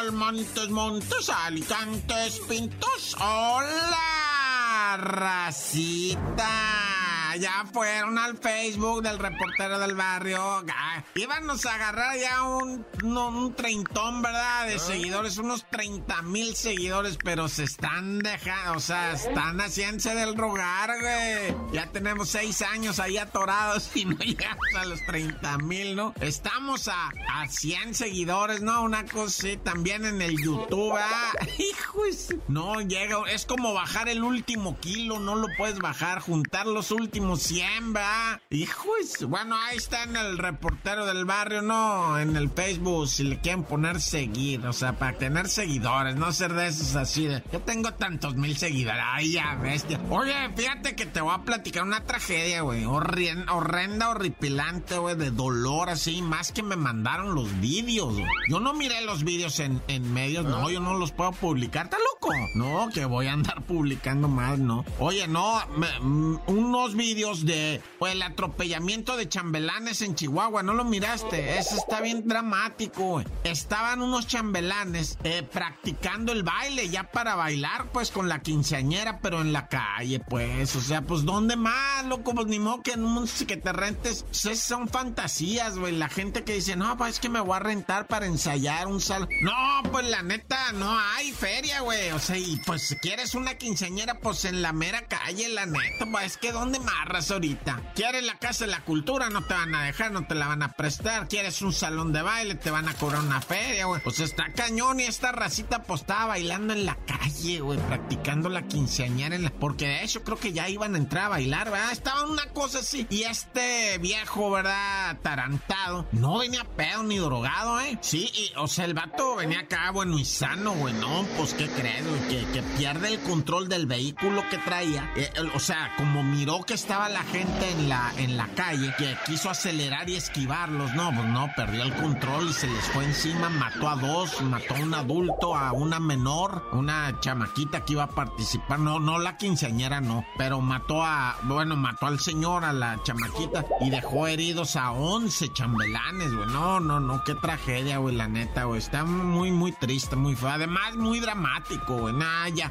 ¡Gol! 0.01 0.13
Montes, 0.13 0.69
montes, 0.69 1.31
alicantes, 1.31 2.41
pintos. 2.49 3.17
¡Hola! 3.21 4.97
Racita. 4.99 7.02
Ya 7.37 7.65
fueron 7.73 8.19
al 8.19 8.37
Facebook 8.37 9.03
del 9.03 9.19
reportero 9.19 9.79
del 9.79 9.95
barrio. 9.95 10.65
Ah, 10.71 11.03
íbamos 11.15 11.65
a 11.65 11.75
agarrar 11.75 12.19
ya 12.19 12.43
un, 12.43 12.85
no, 13.03 13.29
un 13.29 13.55
treintón, 13.55 14.21
¿verdad? 14.21 14.67
De 14.67 14.79
seguidores, 14.79 15.39
unos 15.39 15.65
30 15.71 16.23
mil 16.23 16.55
seguidores, 16.55 17.17
pero 17.23 17.49
se 17.49 17.65
están 17.65 18.19
dejando, 18.19 18.77
o 18.77 18.81
sea, 18.81 19.13
están 19.13 19.59
haciéndose 19.61 20.15
del 20.15 20.37
rogar, 20.37 20.91
güey. 21.01 21.73
Ya 21.73 21.87
tenemos 21.87 22.29
seis 22.29 22.61
años 22.61 23.01
ahí 23.01 23.17
atorados 23.17 23.91
y 23.95 24.05
no 24.05 24.17
llegamos 24.19 24.67
a 24.77 24.85
los 24.85 25.05
30 25.07 25.59
mil, 25.59 25.97
¿no? 25.97 26.15
Estamos 26.21 26.89
a, 26.89 27.11
a 27.29 27.49
100 27.49 27.95
seguidores, 27.95 28.61
¿no? 28.61 28.83
Una 28.83 29.07
cosa 29.07 29.47
así, 29.49 29.57
también 29.57 30.05
en 30.05 30.21
el 30.21 30.37
YouTube, 30.43 30.95
¿ah? 30.97 31.33
Hijos. 31.59 32.35
No 32.49 32.81
llega, 32.81 33.23
es 33.31 33.47
como 33.47 33.73
bajar 33.73 34.09
el 34.09 34.23
último 34.23 34.79
kilo, 34.81 35.19
no 35.19 35.37
lo 35.37 35.49
puedes 35.57 35.79
bajar, 35.79 36.21
juntar 36.21 36.67
los 36.67 36.91
últimos 36.91 37.22
100, 37.37 37.93
¿verdad? 37.93 38.41
Hijos. 38.51 39.27
Bueno, 39.29 39.57
ahí 39.57 39.77
está 39.77 40.03
en 40.05 40.17
el 40.17 40.39
reportero 40.39 41.07
del 41.07 41.25
barrio, 41.25 41.63
¿no? 41.63 42.19
En 42.19 42.37
el 42.37 42.51
Facebook, 42.51 43.09
si 43.09 43.25
le 43.25 43.41
quieren 43.41 43.65
poner 43.65 44.01
seguir, 44.01 44.67
o 44.67 44.73
sea, 44.73 44.99
para 44.99 45.17
tener 45.19 45.49
seguidores, 45.49 46.17
no 46.17 46.33
ser 46.33 46.53
de 46.53 46.67
esos 46.69 46.95
así 46.97 47.27
de, 47.27 47.43
yo 47.53 47.61
tengo 47.61 47.93
tantos 47.95 48.35
mil 48.37 48.57
seguidores, 48.57 49.03
ay, 49.05 49.33
ya, 49.33 49.55
bestia. 49.57 50.01
Oye, 50.11 50.35
fíjate 50.57 50.95
que 50.97 51.07
te 51.07 51.21
voy 51.21 51.35
a 51.35 51.43
platicar 51.45 51.83
una 51.85 52.05
tragedia, 52.05 52.63
güey, 52.63 52.85
horrenda, 52.85 54.09
horripilante, 54.11 54.99
güey, 54.99 55.17
de 55.17 55.31
dolor, 55.31 55.89
así, 55.91 56.23
más 56.23 56.53
que 56.53 56.63
me 56.63 56.77
mandaron 56.77 57.35
los 57.35 57.61
vídeos. 57.61 58.15
Yo 58.49 58.61
no 58.61 58.75
miré 58.75 59.03
los 59.05 59.25
vídeos 59.25 59.59
en, 59.61 59.83
en 59.89 60.13
medios, 60.13 60.45
no, 60.45 60.71
yo 60.71 60.81
no 60.81 60.95
los 60.95 61.13
puedo 61.13 61.33
publicar, 61.33 61.87
¿está 61.87 61.97
loco? 61.99 62.33
No, 62.55 62.89
que 62.93 63.05
voy 63.05 63.27
a 63.27 63.33
andar 63.33 63.63
publicando 63.63 64.29
más, 64.29 64.59
¿no? 64.59 64.85
Oye, 64.99 65.27
no, 65.29 65.61
me- 65.77 66.01
mm, 66.01 66.39
unos 66.47 66.95
vídeos 66.95 67.12
de 67.15 67.81
pues, 67.99 68.15
el 68.15 68.23
atropellamiento 68.23 69.17
de 69.17 69.29
chambelanes 69.29 70.03
en 70.03 70.15
Chihuahua, 70.15 70.63
¿no 70.63 70.75
lo 70.75 70.85
miraste? 70.85 71.59
Eso 71.59 71.77
está 71.77 72.01
bien 72.01 72.27
dramático. 72.27 73.23
Estaban 73.45 74.03
unos 74.03 74.27
chambelanes 74.27 75.19
eh, 75.25 75.43
practicando 75.43 76.33
el 76.33 76.43
baile 76.43 76.89
ya 76.89 77.11
para 77.11 77.35
bailar, 77.35 77.91
pues 77.93 78.11
con 78.11 78.29
la 78.29 78.41
quinceañera, 78.41 79.21
pero 79.21 79.41
en 79.41 79.53
la 79.53 79.69
calle, 79.69 80.21
pues. 80.21 80.75
O 80.77 80.81
sea, 80.81 81.03
pues 81.03 81.25
¿dónde 81.25 81.57
más, 81.57 82.05
loco? 82.07 82.35
Pues 82.35 82.47
ni 82.47 82.59
modo 82.59 82.83
que 82.83 82.93
en 82.93 83.03
que 83.47 83.57
te 83.57 83.73
rentes. 83.73 84.25
Pues, 84.43 84.61
son 84.61 84.89
fantasías, 84.89 85.79
güey. 85.79 85.97
La 85.97 86.09
gente 86.09 86.45
que 86.45 86.55
dice, 86.55 86.77
no, 86.77 86.97
pues 86.97 87.15
es 87.15 87.21
que 87.21 87.29
me 87.29 87.41
voy 87.41 87.57
a 87.57 87.61
rentar 87.61 88.07
para 88.07 88.27
ensayar 88.27 88.87
un 88.87 89.01
sal. 89.01 89.29
No, 89.43 89.83
pues 89.91 90.07
la 90.07 90.23
neta, 90.23 90.73
no 90.73 90.99
hay 90.99 91.33
feria, 91.33 91.81
güey. 91.81 92.11
o 92.11 92.19
sea, 92.19 92.39
y 92.39 92.57
pues 92.65 92.83
si 92.83 92.97
quieres 92.97 93.35
una 93.35 93.55
quinceañera, 93.57 94.19
pues 94.19 94.45
en 94.45 94.63
la 94.63 94.73
mera 94.73 95.07
calle, 95.07 95.49
la 95.49 95.67
neta, 95.67 96.07
pues 96.11 96.27
es 96.27 96.37
que 96.37 96.53
¿dónde 96.53 96.81
marras 97.03 97.33
ahorita? 97.33 97.81
¿Quieres 97.97 98.25
la 98.25 98.39
casa 98.39 98.65
de 98.65 98.71
la 98.71 98.85
cultura? 98.85 99.29
No 99.29 99.43
te 99.43 99.55
van 99.55 99.75
a 99.75 99.83
dejar, 99.83 100.13
no 100.13 100.25
te 100.25 100.37
la 100.37 100.47
van 100.47 100.63
a 100.63 100.73
prestar. 100.73 101.27
¿Quieres 101.27 101.61
un 101.61 101.73
salón 101.73 102.13
de 102.13 102.23
baile? 102.23 102.55
Te 102.55 102.71
van 102.71 102.89
a 102.89 102.95
cobrar 102.95 103.23
una 103.23 103.41
feria, 103.41 103.87
güey. 103.87 104.01
Pues 104.03 104.21
está 104.21 104.53
cañón 104.53 105.01
y 105.01 105.05
esta 105.05 105.33
racita 105.33 105.83
pues 105.83 106.07
bailando 106.07 106.75
en 106.75 106.87
la 106.87 106.97
calle, 107.05 107.61
güey, 107.61 107.79
practicando 107.81 108.49
la 108.49 108.63
quinceañera. 108.63 109.37
Porque 109.59 109.87
de 109.89 110.05
hecho 110.05 110.23
creo 110.23 110.39
que 110.39 110.53
ya 110.53 110.69
iban 110.69 110.95
a 110.95 110.99
entrar 110.99 111.25
a 111.25 111.29
bailar, 111.31 111.71
¿verdad? 111.71 111.91
Estaba 111.91 112.25
una 112.25 112.47
cosa 112.51 112.79
así. 112.81 113.07
Y 113.11 113.23
este 113.25 113.99
viejo, 113.99 114.51
¿verdad? 114.51 115.11
Atarantado. 115.11 116.07
No 116.13 116.39
venía 116.39 116.65
pedo 116.77 117.03
ni 117.03 117.19
drogado, 117.19 117.81
¿eh? 117.81 117.99
Sí, 118.01 118.31
y, 118.33 118.53
o 118.57 118.69
sea, 118.69 118.85
el 118.85 118.95
vato 118.95 119.37
venía 119.37 119.61
acá, 119.61 119.91
bueno, 119.91 120.19
y 120.19 120.25
sano, 120.25 120.73
güey. 120.75 120.95
No, 120.95 121.27
pues, 121.37 121.55
¿qué 121.55 121.69
crees, 121.69 122.07
güey? 122.07 122.29
Que, 122.29 122.53
que 122.53 122.63
pierde 122.77 123.09
el 123.09 123.21
control 123.21 123.69
del 123.69 123.87
vehículo 123.87 124.45
que 124.51 124.59
traía. 124.59 125.11
Eh, 125.17 125.33
o 125.55 125.61
sea, 125.61 125.93
como 125.97 126.23
miró 126.23 126.63
que 126.63 126.75
estaba 126.75 126.92
la 126.93 127.23
gente 127.25 127.71
en 127.71 127.89
la, 127.89 128.13
en 128.19 128.37
la 128.37 128.47
calle, 128.49 128.93
que 128.99 129.17
quiso 129.25 129.49
acelerar 129.49 130.09
y 130.11 130.17
esquivarlos. 130.17 130.93
No, 130.95 131.11
pues 131.15 131.27
no, 131.27 131.51
perdió 131.57 131.83
el 131.85 131.95
control 131.95 132.51
y 132.51 132.53
se 132.53 132.67
les 132.67 132.85
fue 132.91 133.05
encima, 133.05 133.49
mató 133.49 133.89
a 133.89 133.97
dos, 133.97 134.43
mató 134.43 134.75
a 134.75 134.81
un 134.81 134.93
adulto, 134.93 135.57
a 135.57 135.73
una 135.73 135.99
menor, 135.99 136.69
una 136.73 137.19
chamaquita 137.21 137.85
que 137.85 137.95
iba 137.95 138.05
a 138.05 138.09
participar. 138.11 138.79
No, 138.79 139.01
no 139.01 139.19
la 139.19 139.39
quinceañera, 139.39 140.01
no. 140.01 140.25
Pero 140.37 140.61
mató 140.61 141.03
a, 141.03 141.37
bueno, 141.45 141.77
mató 141.77 142.07
al 142.07 142.21
señor, 142.21 142.65
a 142.65 142.73
la 142.75 143.03
chamaquita, 143.03 143.65
y 143.81 143.89
dejó 143.89 144.27
heridos 144.27 144.77
a 144.77 144.93
11 144.93 145.53
chambelanes, 145.53 146.35
güey. 146.35 146.49
No, 146.49 146.79
no, 146.79 147.01
no, 147.01 147.25
qué 147.25 147.35
tragedia, 147.35 147.99
güey, 147.99 148.15
la 148.15 148.29
neta, 148.29 148.65
güey. 148.65 148.79
Está 148.79 149.05
muy, 149.05 149.51
muy 149.51 149.73
triste, 149.73 150.15
muy 150.15 150.37
feo. 150.37 150.51
Además, 150.51 150.95
muy 150.97 151.21
dramático, 151.21 151.97
güey. 151.97 152.15
Nah, 152.15 152.49
ya. 152.49 152.71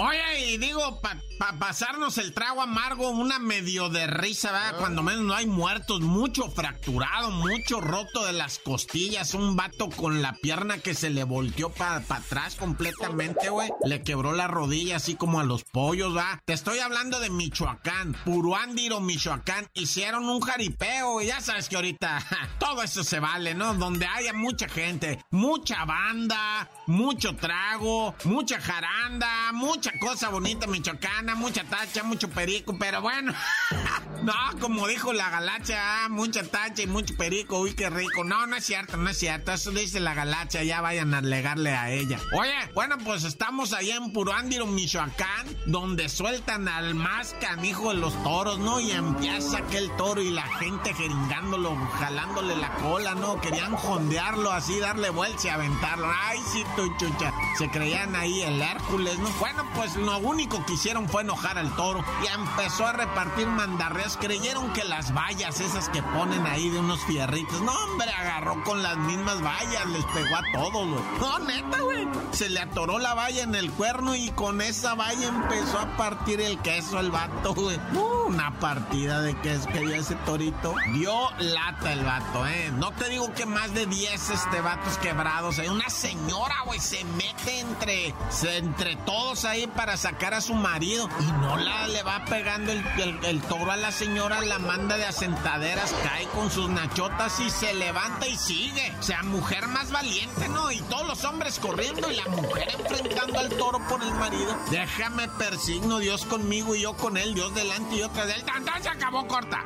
Oye, 0.00 0.52
y 0.52 0.58
digo, 0.58 1.00
para 1.00 1.20
pa 1.40 1.52
pasarnos 1.58 2.07
el 2.16 2.32
trago 2.32 2.62
amargo, 2.62 3.10
una 3.10 3.38
medio 3.38 3.90
de 3.90 4.06
risa, 4.06 4.50
¿verdad? 4.50 4.78
Cuando 4.78 5.02
menos 5.02 5.24
no 5.24 5.34
hay 5.34 5.46
muertos, 5.46 6.00
mucho 6.00 6.48
fracturado, 6.48 7.30
mucho 7.30 7.82
roto 7.82 8.24
de 8.24 8.32
las 8.32 8.58
costillas, 8.58 9.34
un 9.34 9.56
vato 9.56 9.90
con 9.90 10.22
la 10.22 10.32
pierna 10.32 10.78
que 10.78 10.94
se 10.94 11.10
le 11.10 11.24
volteó 11.24 11.68
para 11.68 11.96
atrás 11.96 12.54
completamente, 12.54 13.50
güey. 13.50 13.70
Le 13.84 14.02
quebró 14.02 14.32
la 14.32 14.46
rodilla 14.46 14.96
así 14.96 15.16
como 15.16 15.40
a 15.40 15.44
los 15.44 15.64
pollos, 15.64 16.16
¿va? 16.16 16.40
Te 16.46 16.54
estoy 16.54 16.78
hablando 16.78 17.20
de 17.20 17.28
Michoacán, 17.28 18.14
Puruándiro, 18.24 19.00
Michoacán. 19.00 19.68
Hicieron 19.74 20.26
un 20.28 20.40
jaripeo, 20.40 21.20
ya 21.20 21.42
sabes 21.42 21.68
que 21.68 21.76
ahorita 21.76 22.24
todo 22.58 22.82
eso 22.82 23.04
se 23.04 23.20
vale, 23.20 23.54
¿no? 23.54 23.74
Donde 23.74 24.06
haya 24.06 24.32
mucha 24.32 24.68
gente, 24.68 25.22
mucha 25.30 25.84
banda, 25.84 26.70
mucho 26.86 27.36
trago, 27.36 28.14
mucha 28.24 28.60
jaranda, 28.60 29.52
mucha 29.52 29.90
cosa 30.00 30.30
bonita 30.30 30.66
michoacana, 30.66 31.34
mucha 31.34 31.64
tacha, 31.64 31.97
mucho 32.02 32.28
perico, 32.28 32.76
pero 32.78 33.00
bueno, 33.02 33.32
no, 34.28 34.60
como 34.60 34.86
dijo 34.86 35.14
la 35.14 35.30
galacha, 35.30 36.04
ah, 36.04 36.08
mucha 36.10 36.42
tacha 36.42 36.82
y 36.82 36.86
mucho 36.86 37.16
perico, 37.16 37.60
uy, 37.60 37.72
qué 37.72 37.88
rico. 37.88 38.24
No, 38.24 38.46
no 38.46 38.56
es 38.56 38.66
cierto, 38.66 38.98
no 38.98 39.08
es 39.08 39.18
cierto, 39.18 39.52
eso 39.52 39.70
dice 39.70 40.00
la 40.00 40.12
galacha, 40.12 40.62
ya 40.62 40.82
vayan 40.82 41.14
a 41.14 41.18
alegarle 41.18 41.74
a 41.74 41.90
ella. 41.90 42.20
Oye, 42.38 42.52
bueno, 42.74 42.98
pues 42.98 43.24
estamos 43.24 43.72
allá 43.72 43.96
en 43.96 44.12
Puruándiro, 44.12 44.66
Michoacán, 44.66 45.46
donde 45.64 46.10
sueltan 46.10 46.68
al 46.68 46.94
más 46.94 47.34
canijo 47.40 47.88
de 47.88 48.00
los 48.00 48.22
toros, 48.22 48.58
¿no? 48.58 48.80
Y 48.80 48.90
empieza 48.90 49.58
aquel 49.58 49.90
toro 49.96 50.20
y 50.20 50.28
la 50.28 50.46
gente 50.58 50.92
jeringándolo, 50.92 51.74
jalándole 51.98 52.54
la 52.56 52.68
cola, 52.74 53.14
¿no? 53.14 53.40
Querían 53.40 53.76
jondearlo 53.76 54.52
así, 54.52 54.78
darle 54.78 55.08
vuelta 55.08 55.46
y 55.46 55.48
aventarlo. 55.48 56.06
Ay, 56.06 56.38
sí, 56.52 56.62
tu 56.76 56.86
chucha. 56.98 57.32
Se 57.56 57.70
creían 57.70 58.14
ahí 58.14 58.42
el 58.42 58.60
Hércules, 58.60 59.18
¿no? 59.20 59.30
Bueno, 59.40 59.66
pues 59.74 59.96
lo 59.96 60.18
único 60.18 60.66
que 60.66 60.74
hicieron 60.74 61.08
fue 61.08 61.22
enojar 61.22 61.56
al 61.56 61.74
toro 61.76 62.04
y 62.22 62.26
empezó 62.26 62.86
a 62.86 62.92
repartir 62.92 63.46
mandarreas. 63.46 64.17
Creyeron 64.20 64.72
que 64.72 64.84
las 64.84 65.14
vallas 65.14 65.60
esas 65.60 65.88
que 65.88 66.02
ponen 66.02 66.44
ahí 66.46 66.68
de 66.70 66.78
unos 66.78 67.04
fierritos, 67.04 67.60
no, 67.62 67.72
hombre, 67.72 68.10
agarró 68.10 68.62
con 68.64 68.82
las 68.82 68.96
mismas 68.98 69.40
vallas, 69.42 69.86
les 69.86 70.04
pegó 70.06 70.36
a 70.36 70.42
todos, 70.52 70.88
güey. 70.88 71.04
No, 71.20 71.38
neta, 71.38 71.80
güey. 71.80 72.08
Se 72.32 72.48
le 72.48 72.60
atoró 72.60 72.98
la 72.98 73.14
valla 73.14 73.42
en 73.42 73.54
el 73.54 73.70
cuerno 73.72 74.14
y 74.14 74.30
con 74.30 74.60
esa 74.60 74.94
valla 74.94 75.28
empezó 75.28 75.78
a 75.78 75.96
partir 75.96 76.40
el 76.40 76.58
queso 76.58 76.98
al 76.98 77.10
vato, 77.10 77.54
güey. 77.54 77.78
Uh, 77.94 78.28
una 78.28 78.58
partida 78.58 79.20
de 79.22 79.36
queso 79.40 79.68
que 79.68 79.80
dio 79.80 79.94
ese 79.94 80.14
torito. 80.16 80.74
Dio 80.92 81.30
lata 81.38 81.92
el 81.92 82.04
vato, 82.04 82.46
¿eh? 82.46 82.72
No 82.76 82.90
te 82.92 83.08
digo 83.08 83.32
que 83.34 83.46
más 83.46 83.72
de 83.74 83.86
10 83.86 84.30
este 84.30 84.60
vatos 84.60 84.98
quebrados. 84.98 85.58
¿eh? 85.58 85.70
Una 85.70 85.88
señora, 85.88 86.56
güey, 86.66 86.80
se 86.80 87.04
mete 87.04 87.60
entre, 87.60 88.14
entre 88.56 88.96
todos 88.96 89.44
ahí 89.44 89.66
para 89.66 89.96
sacar 89.96 90.34
a 90.34 90.40
su 90.40 90.54
marido 90.54 91.08
y 91.20 91.32
no 91.40 91.56
la 91.56 91.88
le 91.88 92.02
va 92.02 92.24
pegando 92.24 92.72
el, 92.72 92.84
el, 93.24 93.40
toro 93.42 93.70
a 93.70 93.76
la 93.76 93.92
señora, 93.98 94.40
la 94.42 94.60
manda 94.60 94.96
de 94.96 95.04
asentaderas, 95.04 95.92
cae 96.04 96.24
con 96.28 96.48
sus 96.52 96.70
nachotas 96.70 97.40
y 97.40 97.50
se 97.50 97.74
levanta 97.74 98.28
y 98.28 98.36
sigue. 98.36 98.92
Sea, 99.00 99.24
mujer 99.24 99.66
más 99.66 99.90
valiente, 99.90 100.48
¿no? 100.48 100.70
Y 100.70 100.80
todos 100.82 101.08
los 101.08 101.24
hombres 101.24 101.58
corriendo 101.58 102.08
y 102.08 102.16
la 102.16 102.26
mujer 102.26 102.68
enfrentando 102.78 103.40
al 103.40 103.48
toro 103.48 103.80
por 103.88 104.00
el 104.00 104.14
marido. 104.14 104.56
Déjame 104.70 105.26
persigno, 105.30 105.98
Dios 105.98 106.24
conmigo 106.26 106.76
y 106.76 106.82
yo 106.82 106.94
con 106.94 107.16
él, 107.16 107.34
Dios 107.34 107.52
delante 107.56 107.96
y 107.96 107.98
yo 107.98 108.08
tras 108.10 108.28
él. 108.28 108.44
¡Tan, 108.44 108.64
se 108.80 108.88
acabó 108.88 109.26
corta! 109.26 109.64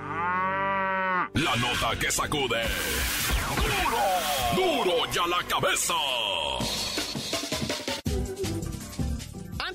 La 1.34 1.56
nota 1.56 1.98
que 2.00 2.10
sacude. 2.10 2.62
¡Duro! 4.56 4.84
¡Duro 4.84 5.12
ya 5.12 5.26
la 5.26 5.42
cabeza! 5.46 5.94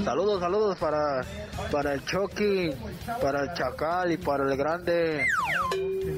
Saludos, 0.03 0.39
saludos 0.39 0.75
para, 0.79 1.23
para 1.71 1.93
el 1.93 2.03
Chucky, 2.03 2.71
para 3.21 3.43
el 3.43 3.53
Chacal 3.53 4.11
y 4.11 4.17
para 4.17 4.51
el 4.51 4.57
Grande. 4.57 5.27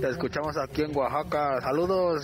Te 0.01 0.09
escuchamos 0.09 0.55
aquí 0.57 0.83
en 0.83 0.95
Oaxaca. 0.95 1.59
Saludos. 1.61 2.23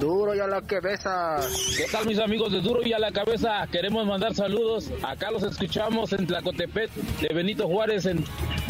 Duro 0.00 0.34
y 0.34 0.40
a 0.40 0.48
la 0.48 0.62
cabeza. 0.62 1.36
¿Qué 1.76 1.86
tal 1.90 2.06
mis 2.06 2.18
amigos 2.18 2.50
de 2.50 2.60
Duro 2.60 2.80
y 2.82 2.92
a 2.92 2.98
la 2.98 3.12
cabeza? 3.12 3.66
Queremos 3.70 4.04
mandar 4.04 4.34
saludos. 4.34 4.90
Acá 5.02 5.30
los 5.30 5.44
escuchamos 5.44 6.12
en 6.12 6.26
Tlacotepet 6.26 6.90
de 7.20 7.34
Benito 7.34 7.68
Juárez 7.68 8.06
en 8.06 8.24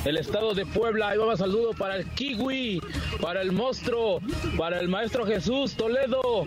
el 0.05 0.19
estado 0.19 0.53
de 0.53 0.67
Puebla. 0.67 1.09
Ahí 1.09 1.19
va 1.19 1.37
saludo 1.37 1.71
para 1.73 1.97
el 1.97 2.05
Kiwi, 2.11 2.81
para 3.21 3.43
el 3.43 3.53
monstruo, 3.53 4.21
para 4.57 4.81
el 4.81 4.89
maestro 4.89 5.27
Jesús 5.27 5.75
Toledo, 5.75 6.45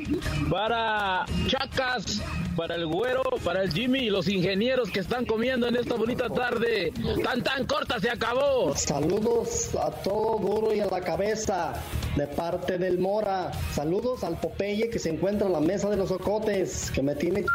para 0.50 1.26
Chacas, 1.48 2.22
para 2.56 2.76
el 2.76 2.88
güero, 2.88 3.22
para 3.44 3.64
el 3.64 3.72
Jimmy 3.72 4.00
y 4.00 4.10
los 4.10 4.28
ingenieros 4.28 4.90
que 4.90 5.00
están 5.00 5.26
comiendo 5.26 5.68
en 5.68 5.76
esta 5.76 5.96
bonita 5.96 6.30
tarde. 6.30 6.92
Tan 7.24 7.44
tan 7.44 7.66
corta 7.66 8.00
se 8.00 8.10
acabó. 8.10 8.76
Saludos 8.76 9.76
a 9.76 9.92
todo 9.92 10.40
duro 10.40 10.74
y 10.74 10.80
a 10.80 10.88
la 10.88 11.02
cabeza 11.02 11.74
de 12.16 12.28
parte 12.28 12.78
del 12.78 12.98
Mora. 12.98 13.52
Saludos 13.74 14.24
al 14.24 14.40
Popeye 14.40 14.90
que 14.90 15.00
se 15.00 15.10
encuentra 15.10 15.48
en 15.48 15.54
la 15.54 15.60
mesa 15.60 15.90
de 15.90 15.98
los 15.98 16.12
ocotes, 16.12 16.92
que 16.92 17.02
me 17.02 17.16
tiene 17.16 17.46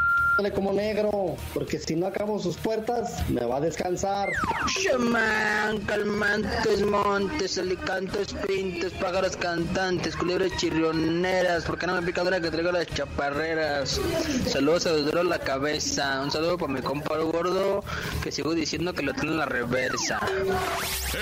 como 0.55 0.73
negro, 0.73 1.37
porque 1.55 1.79
si 1.79 1.95
no 1.95 2.07
acabo 2.07 2.39
sus 2.39 2.57
puertas, 2.57 3.29
me 3.29 3.45
va 3.45 3.59
a 3.59 3.61
descansar. 3.61 4.31
Shaman, 4.67 5.81
calmantes, 5.83 6.83
montes, 6.83 7.59
alicantes, 7.59 8.35
pintes, 8.47 8.93
pájaros 8.95 9.37
cantantes, 9.37 10.17
culebras 10.17 10.51
chirrioneras, 10.57 11.65
porque 11.65 11.87
no 11.87 11.95
me 11.95 12.03
picadora 12.03 12.41
que 12.41 12.51
traigo 12.51 12.73
las 12.73 12.87
chaparreras. 12.89 14.01
Saludos 14.49 14.87
a 14.87 14.93
Duro 14.93 15.23
la 15.23 15.39
cabeza. 15.39 16.23
Un 16.23 16.31
saludo 16.31 16.59
por 16.59 16.71
mi 16.71 16.81
compa 16.81 17.17
gordo, 17.19 17.85
que 18.23 18.33
sigo 18.33 18.55
diciendo 18.55 18.93
que 18.93 19.03
lo 19.03 19.13
tiene 19.13 19.33
en 19.33 19.39
la 19.39 19.47
reversa. 19.47 20.19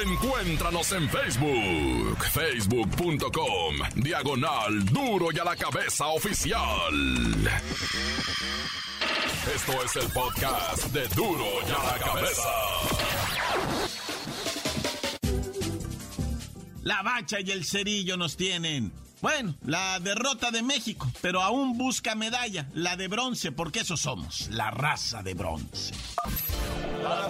Encuéntranos 0.07 0.93
en 0.93 1.09
Facebook, 1.11 2.25
facebook.com, 2.33 3.75
diagonal 3.97 4.85
duro 4.87 5.29
y 5.33 5.39
a 5.39 5.45
la 5.45 5.57
cabeza 5.57 6.07
oficial. 6.07 6.61
Esto 9.47 9.73
es 9.83 9.97
el 9.97 10.13
podcast 10.13 10.85
de 10.93 11.09
Duro 11.09 11.47
y 11.67 11.71
a 11.71 11.93
la 11.93 11.99
Cabeza. 11.99 12.43
La 16.83 17.03
bacha 17.03 17.39
y 17.41 17.51
el 17.51 17.65
cerillo 17.65 18.17
nos 18.19 18.37
tienen 18.37 18.93
Bueno, 19.23 19.55
la 19.65 19.99
derrota 20.01 20.51
de 20.51 20.63
México, 20.63 21.11
pero 21.23 21.43
aún 21.43 21.79
busca 21.79 22.15
medalla, 22.15 22.69
la 22.75 22.97
de 22.97 23.09
bronce, 23.09 23.51
porque 23.51 23.81
eso 23.81 23.97
somos, 23.97 24.49
la 24.51 24.71
raza 24.71 25.23
de 25.23 25.35
bronce. 25.35 25.95
¡La 27.03 27.27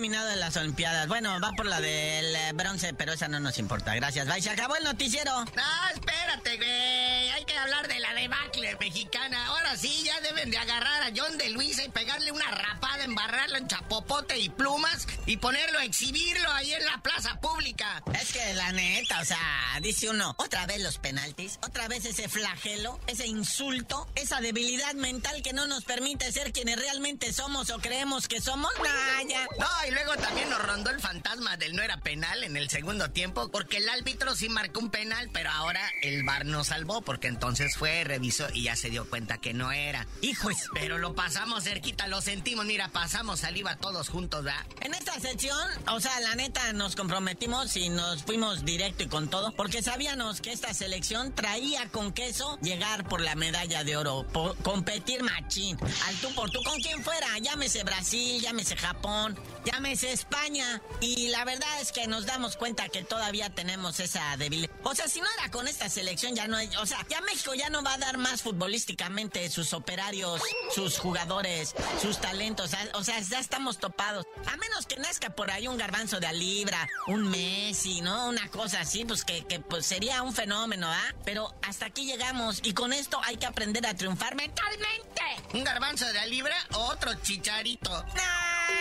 eliminado 0.00 0.30
de 0.30 0.36
las 0.36 0.56
Olimpiadas. 0.56 1.08
Bueno, 1.08 1.38
va 1.40 1.52
por 1.52 1.66
la 1.66 1.78
del 1.78 2.34
eh, 2.34 2.52
bronce, 2.54 2.94
pero 2.94 3.12
esa 3.12 3.28
no 3.28 3.38
nos 3.38 3.58
importa. 3.58 3.94
Gracias. 3.94 4.26
Bye, 4.26 4.40
se 4.40 4.48
acabó 4.48 4.74
el 4.76 4.84
noticiero. 4.84 5.30
Ah, 5.58 5.90
espérate, 5.92 6.56
güey. 6.56 7.28
Hay 7.28 7.44
que 7.44 7.54
hablar 7.54 7.86
de 7.86 8.00
la 8.00 8.14
debacle 8.14 8.76
mexicana. 8.80 9.44
Ahora 9.48 9.76
sí, 9.76 10.02
ya 10.02 10.18
deben 10.22 10.50
de 10.50 10.56
agarrar 10.56 11.02
a 11.02 11.12
John 11.14 11.36
de 11.36 11.50
Luisa 11.50 11.84
y 11.84 11.90
pegarle 11.90 12.32
una 12.32 12.50
rapada, 12.50 13.04
embarrarlo 13.04 13.58
en 13.58 13.68
chapopote 13.68 14.38
y 14.38 14.48
plumas 14.48 15.06
y 15.26 15.36
ponerlo 15.36 15.78
a 15.78 15.84
exhibirlo 15.84 16.50
ahí 16.52 16.72
en 16.72 16.86
la 16.86 17.02
plaza 17.02 17.38
pública. 17.38 18.02
Es 18.18 18.32
que 18.32 18.54
la 18.54 18.72
neta, 18.72 19.20
o 19.20 19.24
sea, 19.26 19.78
dice 19.82 20.08
uno, 20.08 20.34
otra 20.38 20.64
vez 20.64 20.80
los 20.80 20.96
penaltis, 20.96 21.58
otra 21.62 21.88
vez 21.88 22.06
ese 22.06 22.26
flagelo, 22.30 22.98
ese 23.06 23.26
insulto, 23.26 24.08
esa 24.14 24.40
debilidad 24.40 24.94
mental 24.94 25.42
que 25.42 25.52
no 25.52 25.66
nos 25.66 25.84
permite 25.84 26.32
ser 26.32 26.52
quienes 26.52 26.78
realmente 26.78 27.34
somos 27.34 27.68
o 27.68 27.78
creemos 27.80 28.28
que 28.28 28.40
somos. 28.40 28.70
Nah, 28.82 29.28
ya. 29.28 29.46
No, 29.58 29.89
y 29.90 29.92
luego 29.92 30.14
también 30.16 30.48
nos 30.48 30.62
rondó 30.62 30.90
el 30.90 31.00
fantasma 31.00 31.56
del 31.56 31.74
no 31.74 31.82
era 31.82 31.96
penal 32.00 32.44
en 32.44 32.56
el 32.56 32.70
segundo 32.70 33.10
tiempo, 33.10 33.50
porque 33.50 33.78
el 33.78 33.88
árbitro 33.88 34.36
sí 34.36 34.48
marcó 34.48 34.78
un 34.78 34.90
penal, 34.90 35.30
pero 35.32 35.50
ahora 35.50 35.80
el 36.02 36.22
VAR 36.22 36.46
nos 36.46 36.68
salvó, 36.68 37.02
porque 37.02 37.26
entonces 37.26 37.76
fue, 37.76 38.04
revisó 38.04 38.46
y 38.54 38.64
ya 38.64 38.76
se 38.76 38.90
dio 38.90 39.08
cuenta 39.08 39.38
que 39.38 39.52
no 39.52 39.72
era. 39.72 40.06
Hijos, 40.20 40.54
pero 40.74 40.98
lo 40.98 41.14
pasamos 41.14 41.64
cerquita, 41.64 42.06
lo 42.06 42.20
sentimos, 42.20 42.66
mira, 42.66 42.88
pasamos 42.88 43.40
saliva 43.40 43.76
todos 43.76 44.08
juntos, 44.08 44.44
¿verdad? 44.44 44.64
En 44.80 44.94
esta 44.94 45.18
sección, 45.18 45.68
o 45.88 45.98
sea, 45.98 46.20
la 46.20 46.36
neta 46.36 46.72
nos 46.72 46.94
comprometimos 46.94 47.76
y 47.76 47.88
nos 47.88 48.22
fuimos 48.22 48.64
directo 48.64 49.02
y 49.02 49.08
con 49.08 49.28
todo, 49.28 49.50
porque 49.56 49.82
sabíamos 49.82 50.40
que 50.40 50.52
esta 50.52 50.72
selección 50.72 51.34
traía 51.34 51.88
con 51.88 52.12
queso 52.12 52.58
llegar 52.62 53.08
por 53.08 53.20
la 53.20 53.34
medalla 53.34 53.82
de 53.82 53.96
oro, 53.96 54.24
por 54.32 54.56
competir 54.58 55.24
machín, 55.24 55.76
al 56.06 56.14
tú 56.16 56.32
por 56.34 56.50
tú, 56.50 56.62
con 56.62 56.80
quien 56.80 57.02
fuera, 57.02 57.26
llámese 57.38 57.82
Brasil, 57.82 58.40
llámese 58.40 58.76
Japón, 58.76 59.36
llámese 59.64 60.12
España, 60.12 60.82
y 61.00 61.28
la 61.28 61.44
verdad 61.44 61.80
es 61.80 61.92
que 61.92 62.06
nos 62.06 62.26
damos 62.26 62.56
cuenta 62.56 62.88
que 62.88 63.02
todavía 63.02 63.50
tenemos 63.50 64.00
esa 64.00 64.36
debilidad. 64.36 64.70
O 64.82 64.94
sea, 64.94 65.08
si 65.08 65.20
no 65.20 65.26
era 65.38 65.50
con 65.50 65.68
esta 65.68 65.88
selección, 65.88 66.34
ya 66.34 66.48
no 66.48 66.56
hay, 66.56 66.68
o 66.76 66.86
sea, 66.86 67.06
ya 67.08 67.20
México 67.22 67.54
ya 67.54 67.70
no 67.70 67.82
va 67.82 67.94
a 67.94 67.98
dar 67.98 68.18
más 68.18 68.42
futbolísticamente 68.42 69.48
sus 69.50 69.72
operarios, 69.72 70.40
sus 70.74 70.98
jugadores, 70.98 71.74
sus 72.00 72.20
talentos, 72.20 72.70
o 72.94 73.04
sea, 73.04 73.20
ya 73.20 73.38
estamos 73.38 73.78
topados. 73.78 74.26
A 74.46 74.56
menos 74.56 74.86
que 74.86 74.96
nazca 74.96 75.30
por 75.30 75.50
ahí 75.50 75.68
un 75.68 75.76
garbanzo 75.76 76.20
de 76.20 76.26
a 76.26 76.32
libra, 76.32 76.88
un 77.06 77.28
Messi, 77.28 78.00
¿no? 78.00 78.28
Una 78.28 78.48
cosa 78.48 78.80
así, 78.80 79.04
pues 79.04 79.24
que, 79.24 79.44
que 79.46 79.60
pues 79.60 79.86
sería 79.86 80.22
un 80.22 80.32
fenómeno, 80.32 80.88
¿ah? 80.90 81.14
Pero 81.24 81.54
hasta 81.62 81.86
aquí 81.86 82.04
llegamos 82.04 82.60
y 82.62 82.72
con 82.72 82.92
esto 82.92 83.20
hay 83.24 83.36
que 83.36 83.46
aprender 83.46 83.86
a 83.86 83.94
triunfar 83.94 84.34
mentalmente. 84.34 85.22
¿Un 85.52 85.64
garbanzo 85.64 86.06
de 86.12 86.18
a 86.18 86.26
libra 86.26 86.56
o 86.72 86.78
otro 86.86 87.14
chicharito? 87.22 88.04
¡Ay, 88.14 88.79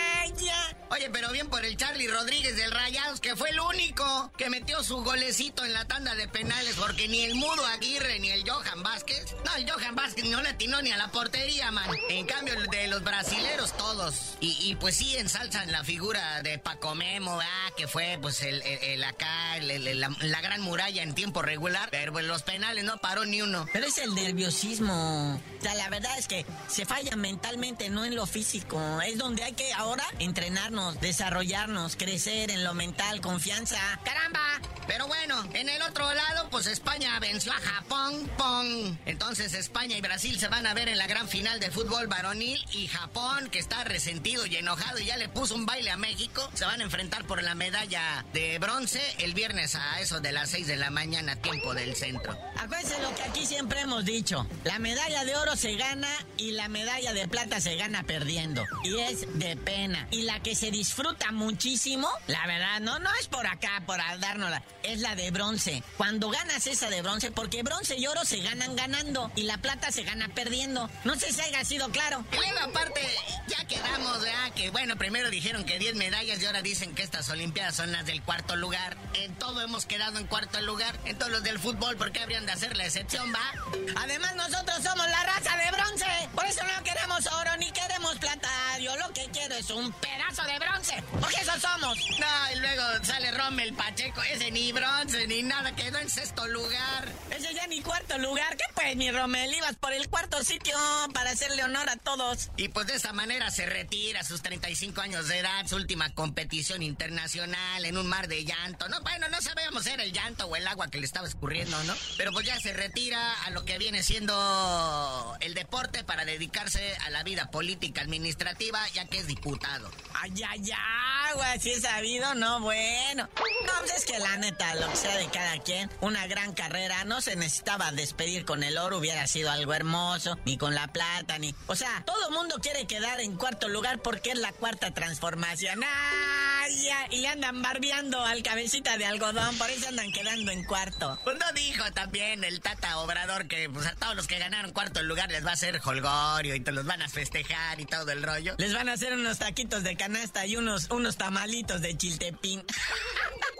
Oye, 0.92 1.10
pero 1.12 1.30
bien 1.32 1.48
por 1.50 1.64
el 1.66 1.78
Charlie 1.78 2.08
Rodríguez 2.08 2.56
del 2.56 2.72
Rayados, 2.72 3.20
que 3.20 3.36
fue 3.36 3.52
el 3.52 3.60
único 3.60 4.32
que 4.38 4.50
metió 4.50 4.84
su 4.84 5.04
golecito 5.04 5.64
en 5.64 5.74
la 5.74 5.86
tanda 5.86 6.16
de 6.16 6.28
penales, 6.28 6.76
porque 6.78 7.08
ni 7.08 7.22
el 7.26 7.36
Mudo 7.36 7.64
Aguirre 7.68 8.20
ni 8.20 8.30
el 8.30 8.48
Johan 8.50 8.82
Vázquez, 8.84 9.36
no, 9.46 9.56
el 9.56 9.70
Johan 9.70 9.96
Vázquez 9.96 10.26
no 10.26 10.42
le 10.42 10.50
atinó 10.50 10.82
ni 10.82 10.92
a 10.92 10.98
la 10.98 11.12
portería, 11.12 11.72
man. 11.72 11.90
En 12.10 12.26
cambio, 12.26 12.56
de 12.72 12.88
los 12.88 13.04
brasileros 13.04 13.76
todos. 13.78 14.36
Y, 14.40 14.76
pues 14.76 14.96
sí 14.98 15.16
ensalzan 15.18 15.72
la 15.72 15.84
figura 15.84 16.42
de 16.42 16.58
Paco 16.58 16.96
Memo, 16.96 17.40
ah, 17.40 17.72
que 17.78 17.88
fue 17.88 18.18
pues 18.22 18.42
el, 18.42 18.62
el- 18.64 19.04
acá, 19.04 19.58
el- 19.58 20.00
la 20.00 20.42
gran 20.42 20.62
muralla 20.62 21.04
en 21.04 21.14
tiempo 21.14 21.42
regular, 21.42 21.90
pero 21.92 22.12
pues 22.14 22.26
los 22.26 22.42
penales 22.44 22.84
no 22.84 22.98
paró 22.98 23.26
ni 23.26 23.42
uno. 23.42 23.66
Pero 23.74 23.86
es 23.86 23.98
el 24.00 24.16
nerviosismo. 24.16 25.36
O 25.60 25.62
sea, 25.62 25.76
la 25.76 25.90
verdad 25.90 26.18
es 26.18 26.28
que 26.28 26.46
se 26.68 26.86
falla 26.86 27.16
mentalmente, 27.16 27.90
no 27.90 28.06
en 28.06 28.16
lo 28.16 28.26
físico. 28.26 29.02
Es 29.02 29.18
donde 29.18 29.44
hay 29.44 29.54
que 29.54 29.72
ahora 29.74 30.06
entrenarnos, 30.20 31.00
desarrollarnos, 31.02 31.96
crecer 31.96 32.52
en 32.52 32.64
lo 32.64 32.74
mental, 32.74 33.22
confianza. 33.22 33.78
¡Caramba! 34.04 34.60
Pero 34.88 35.08
bueno, 35.08 35.48
en 35.54 35.70
el 35.70 35.82
otro 35.84 36.12
lado, 36.14 36.50
pues 36.50 36.66
España 36.66 37.20
venció 37.20 37.52
a 37.52 37.60
Japón, 37.60 38.30
pong. 38.38 38.98
Entonces 39.06 39.54
España 39.54 39.98
y 39.98 40.02
Brasil 40.02 40.40
se 40.40 40.48
van 40.48 40.66
a 40.66 40.74
ver 40.74 40.90
en 40.90 40.98
la 40.98 41.08
gran 41.08 41.28
final 41.28 41.60
de 41.60 41.70
fútbol 41.70 42.08
varonil 42.08 42.64
y 42.74 42.88
Japón, 42.88 43.50
que 43.52 43.60
está 43.60 43.84
resentido 43.84 44.46
y 44.46 44.56
enojado 44.56 45.00
y 45.00 45.06
ya 45.06 45.18
le 45.18 45.30
puso 45.30 45.56
un 45.56 45.66
baile 45.66 45.92
a 45.92 45.98
México, 45.98 46.50
se 46.54 46.66
van 46.66 46.82
a 46.82 46.84
enfrentar 46.84 47.26
por 47.26 47.44
la 47.44 47.56
medalla 47.56 48.26
de 48.34 48.58
bronce 48.60 49.02
el 49.20 49.34
viernes 49.34 49.76
a 49.76 50.02
eso 50.02 50.20
de 50.20 50.32
las 50.32 50.50
6 50.50 50.68
de 50.68 50.76
la 50.76 50.90
mañana, 50.90 51.36
tiempo 51.36 51.74
del 51.74 51.96
centro. 51.96 52.38
Acuérdense 52.58 53.02
lo 53.02 53.14
que 53.16 53.24
aquí 53.24 53.46
siempre 53.46 53.82
hemos 53.82 54.06
dicho. 54.06 54.48
La 54.64 54.80
medalla 54.80 55.24
de 55.24 55.36
oro 55.36 55.56
se 55.56 55.76
gana 55.76 56.10
y 56.38 56.52
la 56.52 56.68
medalla 56.68 57.14
de 57.14 57.28
plata 57.28 57.62
se 57.62 57.76
gana 57.76 58.04
perdiendo. 58.04 58.66
Y 58.84 58.98
es 58.98 59.26
de 59.40 59.56
pena. 59.56 60.08
Y 60.12 60.24
la 60.24 60.40
que 60.40 60.56
se 60.56 60.72
disfruta 60.72 61.32
muchísimo, 61.32 62.10
la 62.28 62.46
verdad, 62.48 62.80
no, 62.80 63.00
no 63.00 63.10
es 63.20 63.28
por 63.28 63.46
acá, 63.46 63.84
por 63.86 63.98
dárnosla, 64.20 64.64
es 64.84 65.00
la 65.02 65.16
de 65.16 65.30
bronce. 65.32 65.84
Cuando 65.98 66.30
ganas 66.30 66.66
esa 66.68 66.90
de 66.90 67.02
bronce, 67.02 67.32
porque 67.32 67.64
bronce 67.64 67.98
y 67.98 68.08
oro 68.08 68.26
se 68.26 68.42
ganan 68.42 68.76
ganando 68.76 69.32
y 69.36 69.44
la 69.44 69.58
plata 69.58 69.92
se 69.92 70.04
gana 70.04 70.30
perdiendo. 70.30 70.90
No 71.04 71.16
sé 71.16 71.32
si 71.32 71.42
haya 71.42 71.64
sido 71.64 71.90
claro. 71.90 72.26
Y 72.32 72.36
luego 72.36 72.60
aparte, 72.60 73.02
ya 73.48 73.66
quedamos, 73.66 74.22
¿verdad? 74.22 74.52
Que 74.56 74.70
bueno, 74.72 74.98
primero 74.98 75.30
dijeron 75.30 75.64
que 75.64 75.80
10 75.80 75.96
medallas 75.96 76.42
y 76.42 76.46
ahora 76.46 76.62
dicen 76.62 76.96
que 76.96 77.04
estas 77.04 77.30
Olimpiadas 77.30 77.76
son 77.76 77.92
las 77.92 78.06
del 78.06 78.22
cuarto 78.24 78.56
lugar. 78.56 78.98
En 79.14 79.36
todo 79.36 79.62
hemos 79.62 79.86
quedado 79.86 80.18
en 80.18 80.28
cuarto 80.28 80.62
lugar. 80.62 80.98
En 81.06 81.18
todos 81.18 81.32
los 81.32 81.44
del 81.44 81.60
fútbol, 81.60 81.98
¿por 81.98 82.12
qué 82.12 82.20
habrían 82.20 82.46
de 82.46 82.52
hacer 82.52 82.76
la 82.78 82.86
excepción, 82.86 83.32
va? 83.34 84.02
Además, 84.02 84.36
nosotros 84.36 84.78
somos 84.84 85.08
la 85.08 85.24
raza 85.24 85.56
de 85.58 85.72
bronce. 85.72 86.06
Por 86.34 86.46
eso 86.46 86.62
no 86.64 86.84
queremos 86.84 87.28
oro 87.28 87.58
ni 87.58 87.72
queremos 87.72 88.18
plata. 88.18 88.50
Yo 88.80 88.96
lo 88.98 89.14
que 89.14 89.30
quiero 89.32 89.56
es 89.56 89.70
un 89.70 89.92
pedazo 90.00 90.44
de 90.44 90.60
bronce. 90.60 91.04
Porque 91.20 91.42
eso 91.42 91.60
somos. 91.60 91.98
No, 92.20 92.56
y 92.56 92.60
luego 92.60 92.84
sale 93.04 93.32
Rommel 93.32 93.74
Pacheco, 93.74 94.22
ese 94.24 94.52
ni 94.52 94.72
bronce 94.72 95.28
ni 95.28 95.44
nada, 95.44 95.76
quedó 95.76 96.00
en 96.00 96.10
sexto 96.10 96.48
lugar. 96.48 97.08
Ese 97.32 97.54
ya 97.54 97.68
ni 97.68 97.82
cuarto 97.82 98.18
lugar. 98.18 98.58
¿Qué 98.58 98.66
pues, 98.74 98.96
mi 98.96 99.12
Romel? 99.12 99.54
Ibas 99.54 99.76
por 99.76 99.94
el 99.94 100.10
cuarto 100.10 100.44
sitio 100.44 100.76
para 101.14 101.32
hacerle 101.32 101.64
honor 101.64 101.90
a 101.90 101.98
todos. 101.98 102.50
Y 102.58 102.70
pues 102.70 102.88
de 102.88 102.96
esa 102.96 103.14
manera 103.14 103.52
se 103.52 103.66
retira 103.66 104.22
a 104.22 104.24
sus 104.24 104.42
35 104.42 105.02
años 105.02 105.28
de 105.28 105.40
edad, 105.40 105.68
su 105.68 105.76
última 105.76 106.14
competición 106.14 106.82
internacional 106.82 107.86
en 107.86 107.98
un 107.98 108.08
mar 108.08 108.28
de 108.28 108.44
llanto. 108.46 108.88
No, 108.90 109.02
bueno, 109.02 109.28
no 109.30 109.42
sabíamos 109.42 109.84
si 109.84 109.92
era 109.92 110.04
el 110.04 110.14
llanto 110.14 110.46
o 110.48 110.56
el 110.56 110.68
agua 110.68 110.90
que 110.90 111.00
le 111.00 111.06
estaba 111.06 111.28
escurriendo, 111.28 111.82
¿no? 111.84 111.94
Pero 112.18 112.32
pues 112.32 112.46
ya 112.46 112.60
se 112.60 112.74
retira 112.74 113.34
a 113.44 113.50
lo 113.52 113.66
que 113.66 113.78
viene 113.78 114.04
siendo 114.04 115.38
el 115.40 115.54
deporte 115.54 116.04
para 116.04 116.26
dedicarse 116.26 116.96
a 117.06 117.10
la 117.10 117.24
vida 117.24 117.52
política 117.52 118.02
administrativa, 118.02 118.88
ya 118.90 119.06
que 119.06 119.20
es 119.20 119.28
diputado. 119.28 119.79
Ay, 120.14 120.34
ay, 120.48 120.72
ay, 120.76 121.34
güey, 121.36 121.60
si 121.60 121.72
es 121.72 121.82
sabido, 121.84 122.34
no, 122.36 122.60
bueno. 122.60 123.30
No, 123.66 123.74
pues 123.80 123.94
es 123.96 124.06
que 124.06 124.20
la 124.20 124.38
neta, 124.38 124.76
lo 124.76 124.90
que 124.90 124.96
sea 124.96 125.16
de 125.18 125.28
cada 125.28 125.60
quien, 125.60 125.90
una 126.02 126.28
gran 126.28 126.54
carrera, 126.54 127.06
no 127.06 127.22
se 127.22 127.36
necesitaba 127.36 127.92
despedir 127.92 128.44
con 128.46 128.64
el 128.64 128.78
oro, 128.78 128.98
hubiera 128.98 129.26
sido 129.28 129.52
algo 129.52 129.74
hermoso, 129.74 130.38
ni 130.46 130.58
con 130.58 130.76
la 130.76 130.88
plata, 130.88 131.38
ni... 131.38 131.56
O 131.68 131.76
sea, 131.76 132.04
todo 132.06 132.32
mundo 132.32 132.58
quiere 132.62 132.88
quedar 132.88 133.22
en 133.22 133.38
cuarto 133.38 133.70
lugar 133.70 134.00
porque 134.00 134.32
es 134.32 134.38
la 134.38 134.52
cuarta 134.52 134.92
transformación. 134.94 135.82
Ay, 135.84 136.84
ya, 136.84 137.08
y 137.12 137.26
andan 137.26 137.62
barbeando 137.62 138.24
al 138.24 138.44
cabecita 138.44 138.98
de 138.98 139.06
algodón, 139.06 139.58
por 139.58 139.70
eso 139.70 139.88
andan 139.88 140.12
quedando 140.12 140.52
en 140.52 140.64
cuarto. 140.66 141.20
Pues 141.24 141.38
no 141.38 141.52
dijo 141.54 141.84
también 141.94 142.44
el 142.44 142.60
Tata 142.60 142.98
Obrador 143.00 143.48
que 143.48 143.70
pues 143.70 143.88
a 143.88 143.96
todos 143.96 144.16
los 144.16 144.28
que 144.28 144.40
ganaron 144.40 144.72
cuarto 144.72 145.02
lugar 145.02 145.32
les 145.32 145.46
va 145.46 145.52
a 145.52 145.54
hacer 145.54 145.80
holgorio 145.84 146.56
y 146.56 146.60
te 146.60 146.72
los 146.72 146.86
van 146.86 147.02
a 147.02 147.10
festejar 147.10 147.80
y 147.80 147.86
todo 147.86 148.12
el 148.12 148.24
rollo. 148.24 148.56
Les 148.58 148.74
van 148.74 148.90
a 148.90 148.94
hacer 148.94 149.14
unos 149.14 149.40
taquitos 149.40 149.69
de 149.70 149.96
canasta 149.96 150.46
y 150.48 150.56
unos, 150.56 150.90
unos 150.90 151.16
tamalitos 151.18 151.82
de 151.82 151.96
chiltepín. 151.96 152.64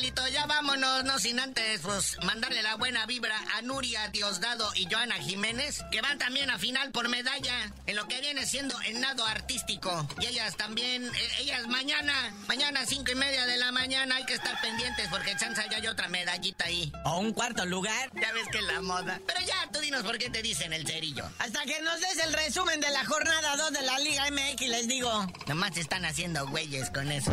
Carnalito, 0.00 0.28
ya 0.28 0.46
vámonos, 0.46 1.04
no 1.04 1.18
sin 1.18 1.38
antes, 1.40 1.82
pues, 1.82 2.16
mandarle 2.24 2.62
la 2.62 2.76
buena 2.76 3.04
vibra 3.04 3.36
a 3.54 3.60
Nuria 3.60 4.08
Diosdado 4.08 4.72
y 4.74 4.88
Joana 4.90 5.16
Jiménez, 5.16 5.82
que 5.92 6.00
van 6.00 6.16
también 6.16 6.48
a 6.48 6.58
final 6.58 6.90
por 6.90 7.10
medalla 7.10 7.70
en 7.84 7.96
lo 7.96 8.08
que 8.08 8.18
viene 8.22 8.46
siendo 8.46 8.80
el 8.86 8.98
nado 9.02 9.26
artístico. 9.26 10.08
Y 10.18 10.24
ellas 10.24 10.56
también, 10.56 11.04
eh, 11.04 11.28
ellas 11.40 11.66
mañana, 11.66 12.14
mañana 12.48 12.86
cinco 12.86 13.12
y 13.12 13.14
media 13.14 13.44
de 13.44 13.58
la 13.58 13.72
mañana, 13.72 14.16
hay 14.16 14.24
que 14.24 14.32
estar 14.32 14.58
pendientes 14.62 15.06
porque 15.10 15.36
chanza 15.36 15.68
ya 15.68 15.76
hay 15.76 15.86
otra 15.86 16.08
medallita 16.08 16.64
ahí. 16.64 16.90
O 17.04 17.18
un 17.18 17.34
cuarto 17.34 17.66
lugar. 17.66 18.10
Ya 18.14 18.32
ves 18.32 18.48
que 18.50 18.56
es 18.56 18.64
la 18.64 18.80
moda. 18.80 19.20
Pero 19.26 19.40
ya, 19.46 19.68
tú 19.70 19.80
dinos 19.80 20.02
por 20.02 20.16
qué 20.16 20.30
te 20.30 20.40
dicen 20.40 20.72
el 20.72 20.86
cerillo. 20.86 21.28
Hasta 21.38 21.62
que 21.64 21.78
nos 21.82 22.00
des 22.00 22.24
el 22.24 22.32
resumen 22.32 22.80
de 22.80 22.90
la 22.90 23.04
jornada 23.04 23.54
2 23.54 23.72
de 23.72 23.82
la 23.82 23.98
Liga 23.98 24.30
MX, 24.30 24.62
les 24.62 24.88
digo. 24.88 25.26
Nomás 25.46 25.76
están 25.76 26.06
haciendo 26.06 26.48
güeyes 26.48 26.88
con 26.88 27.12
eso. 27.12 27.32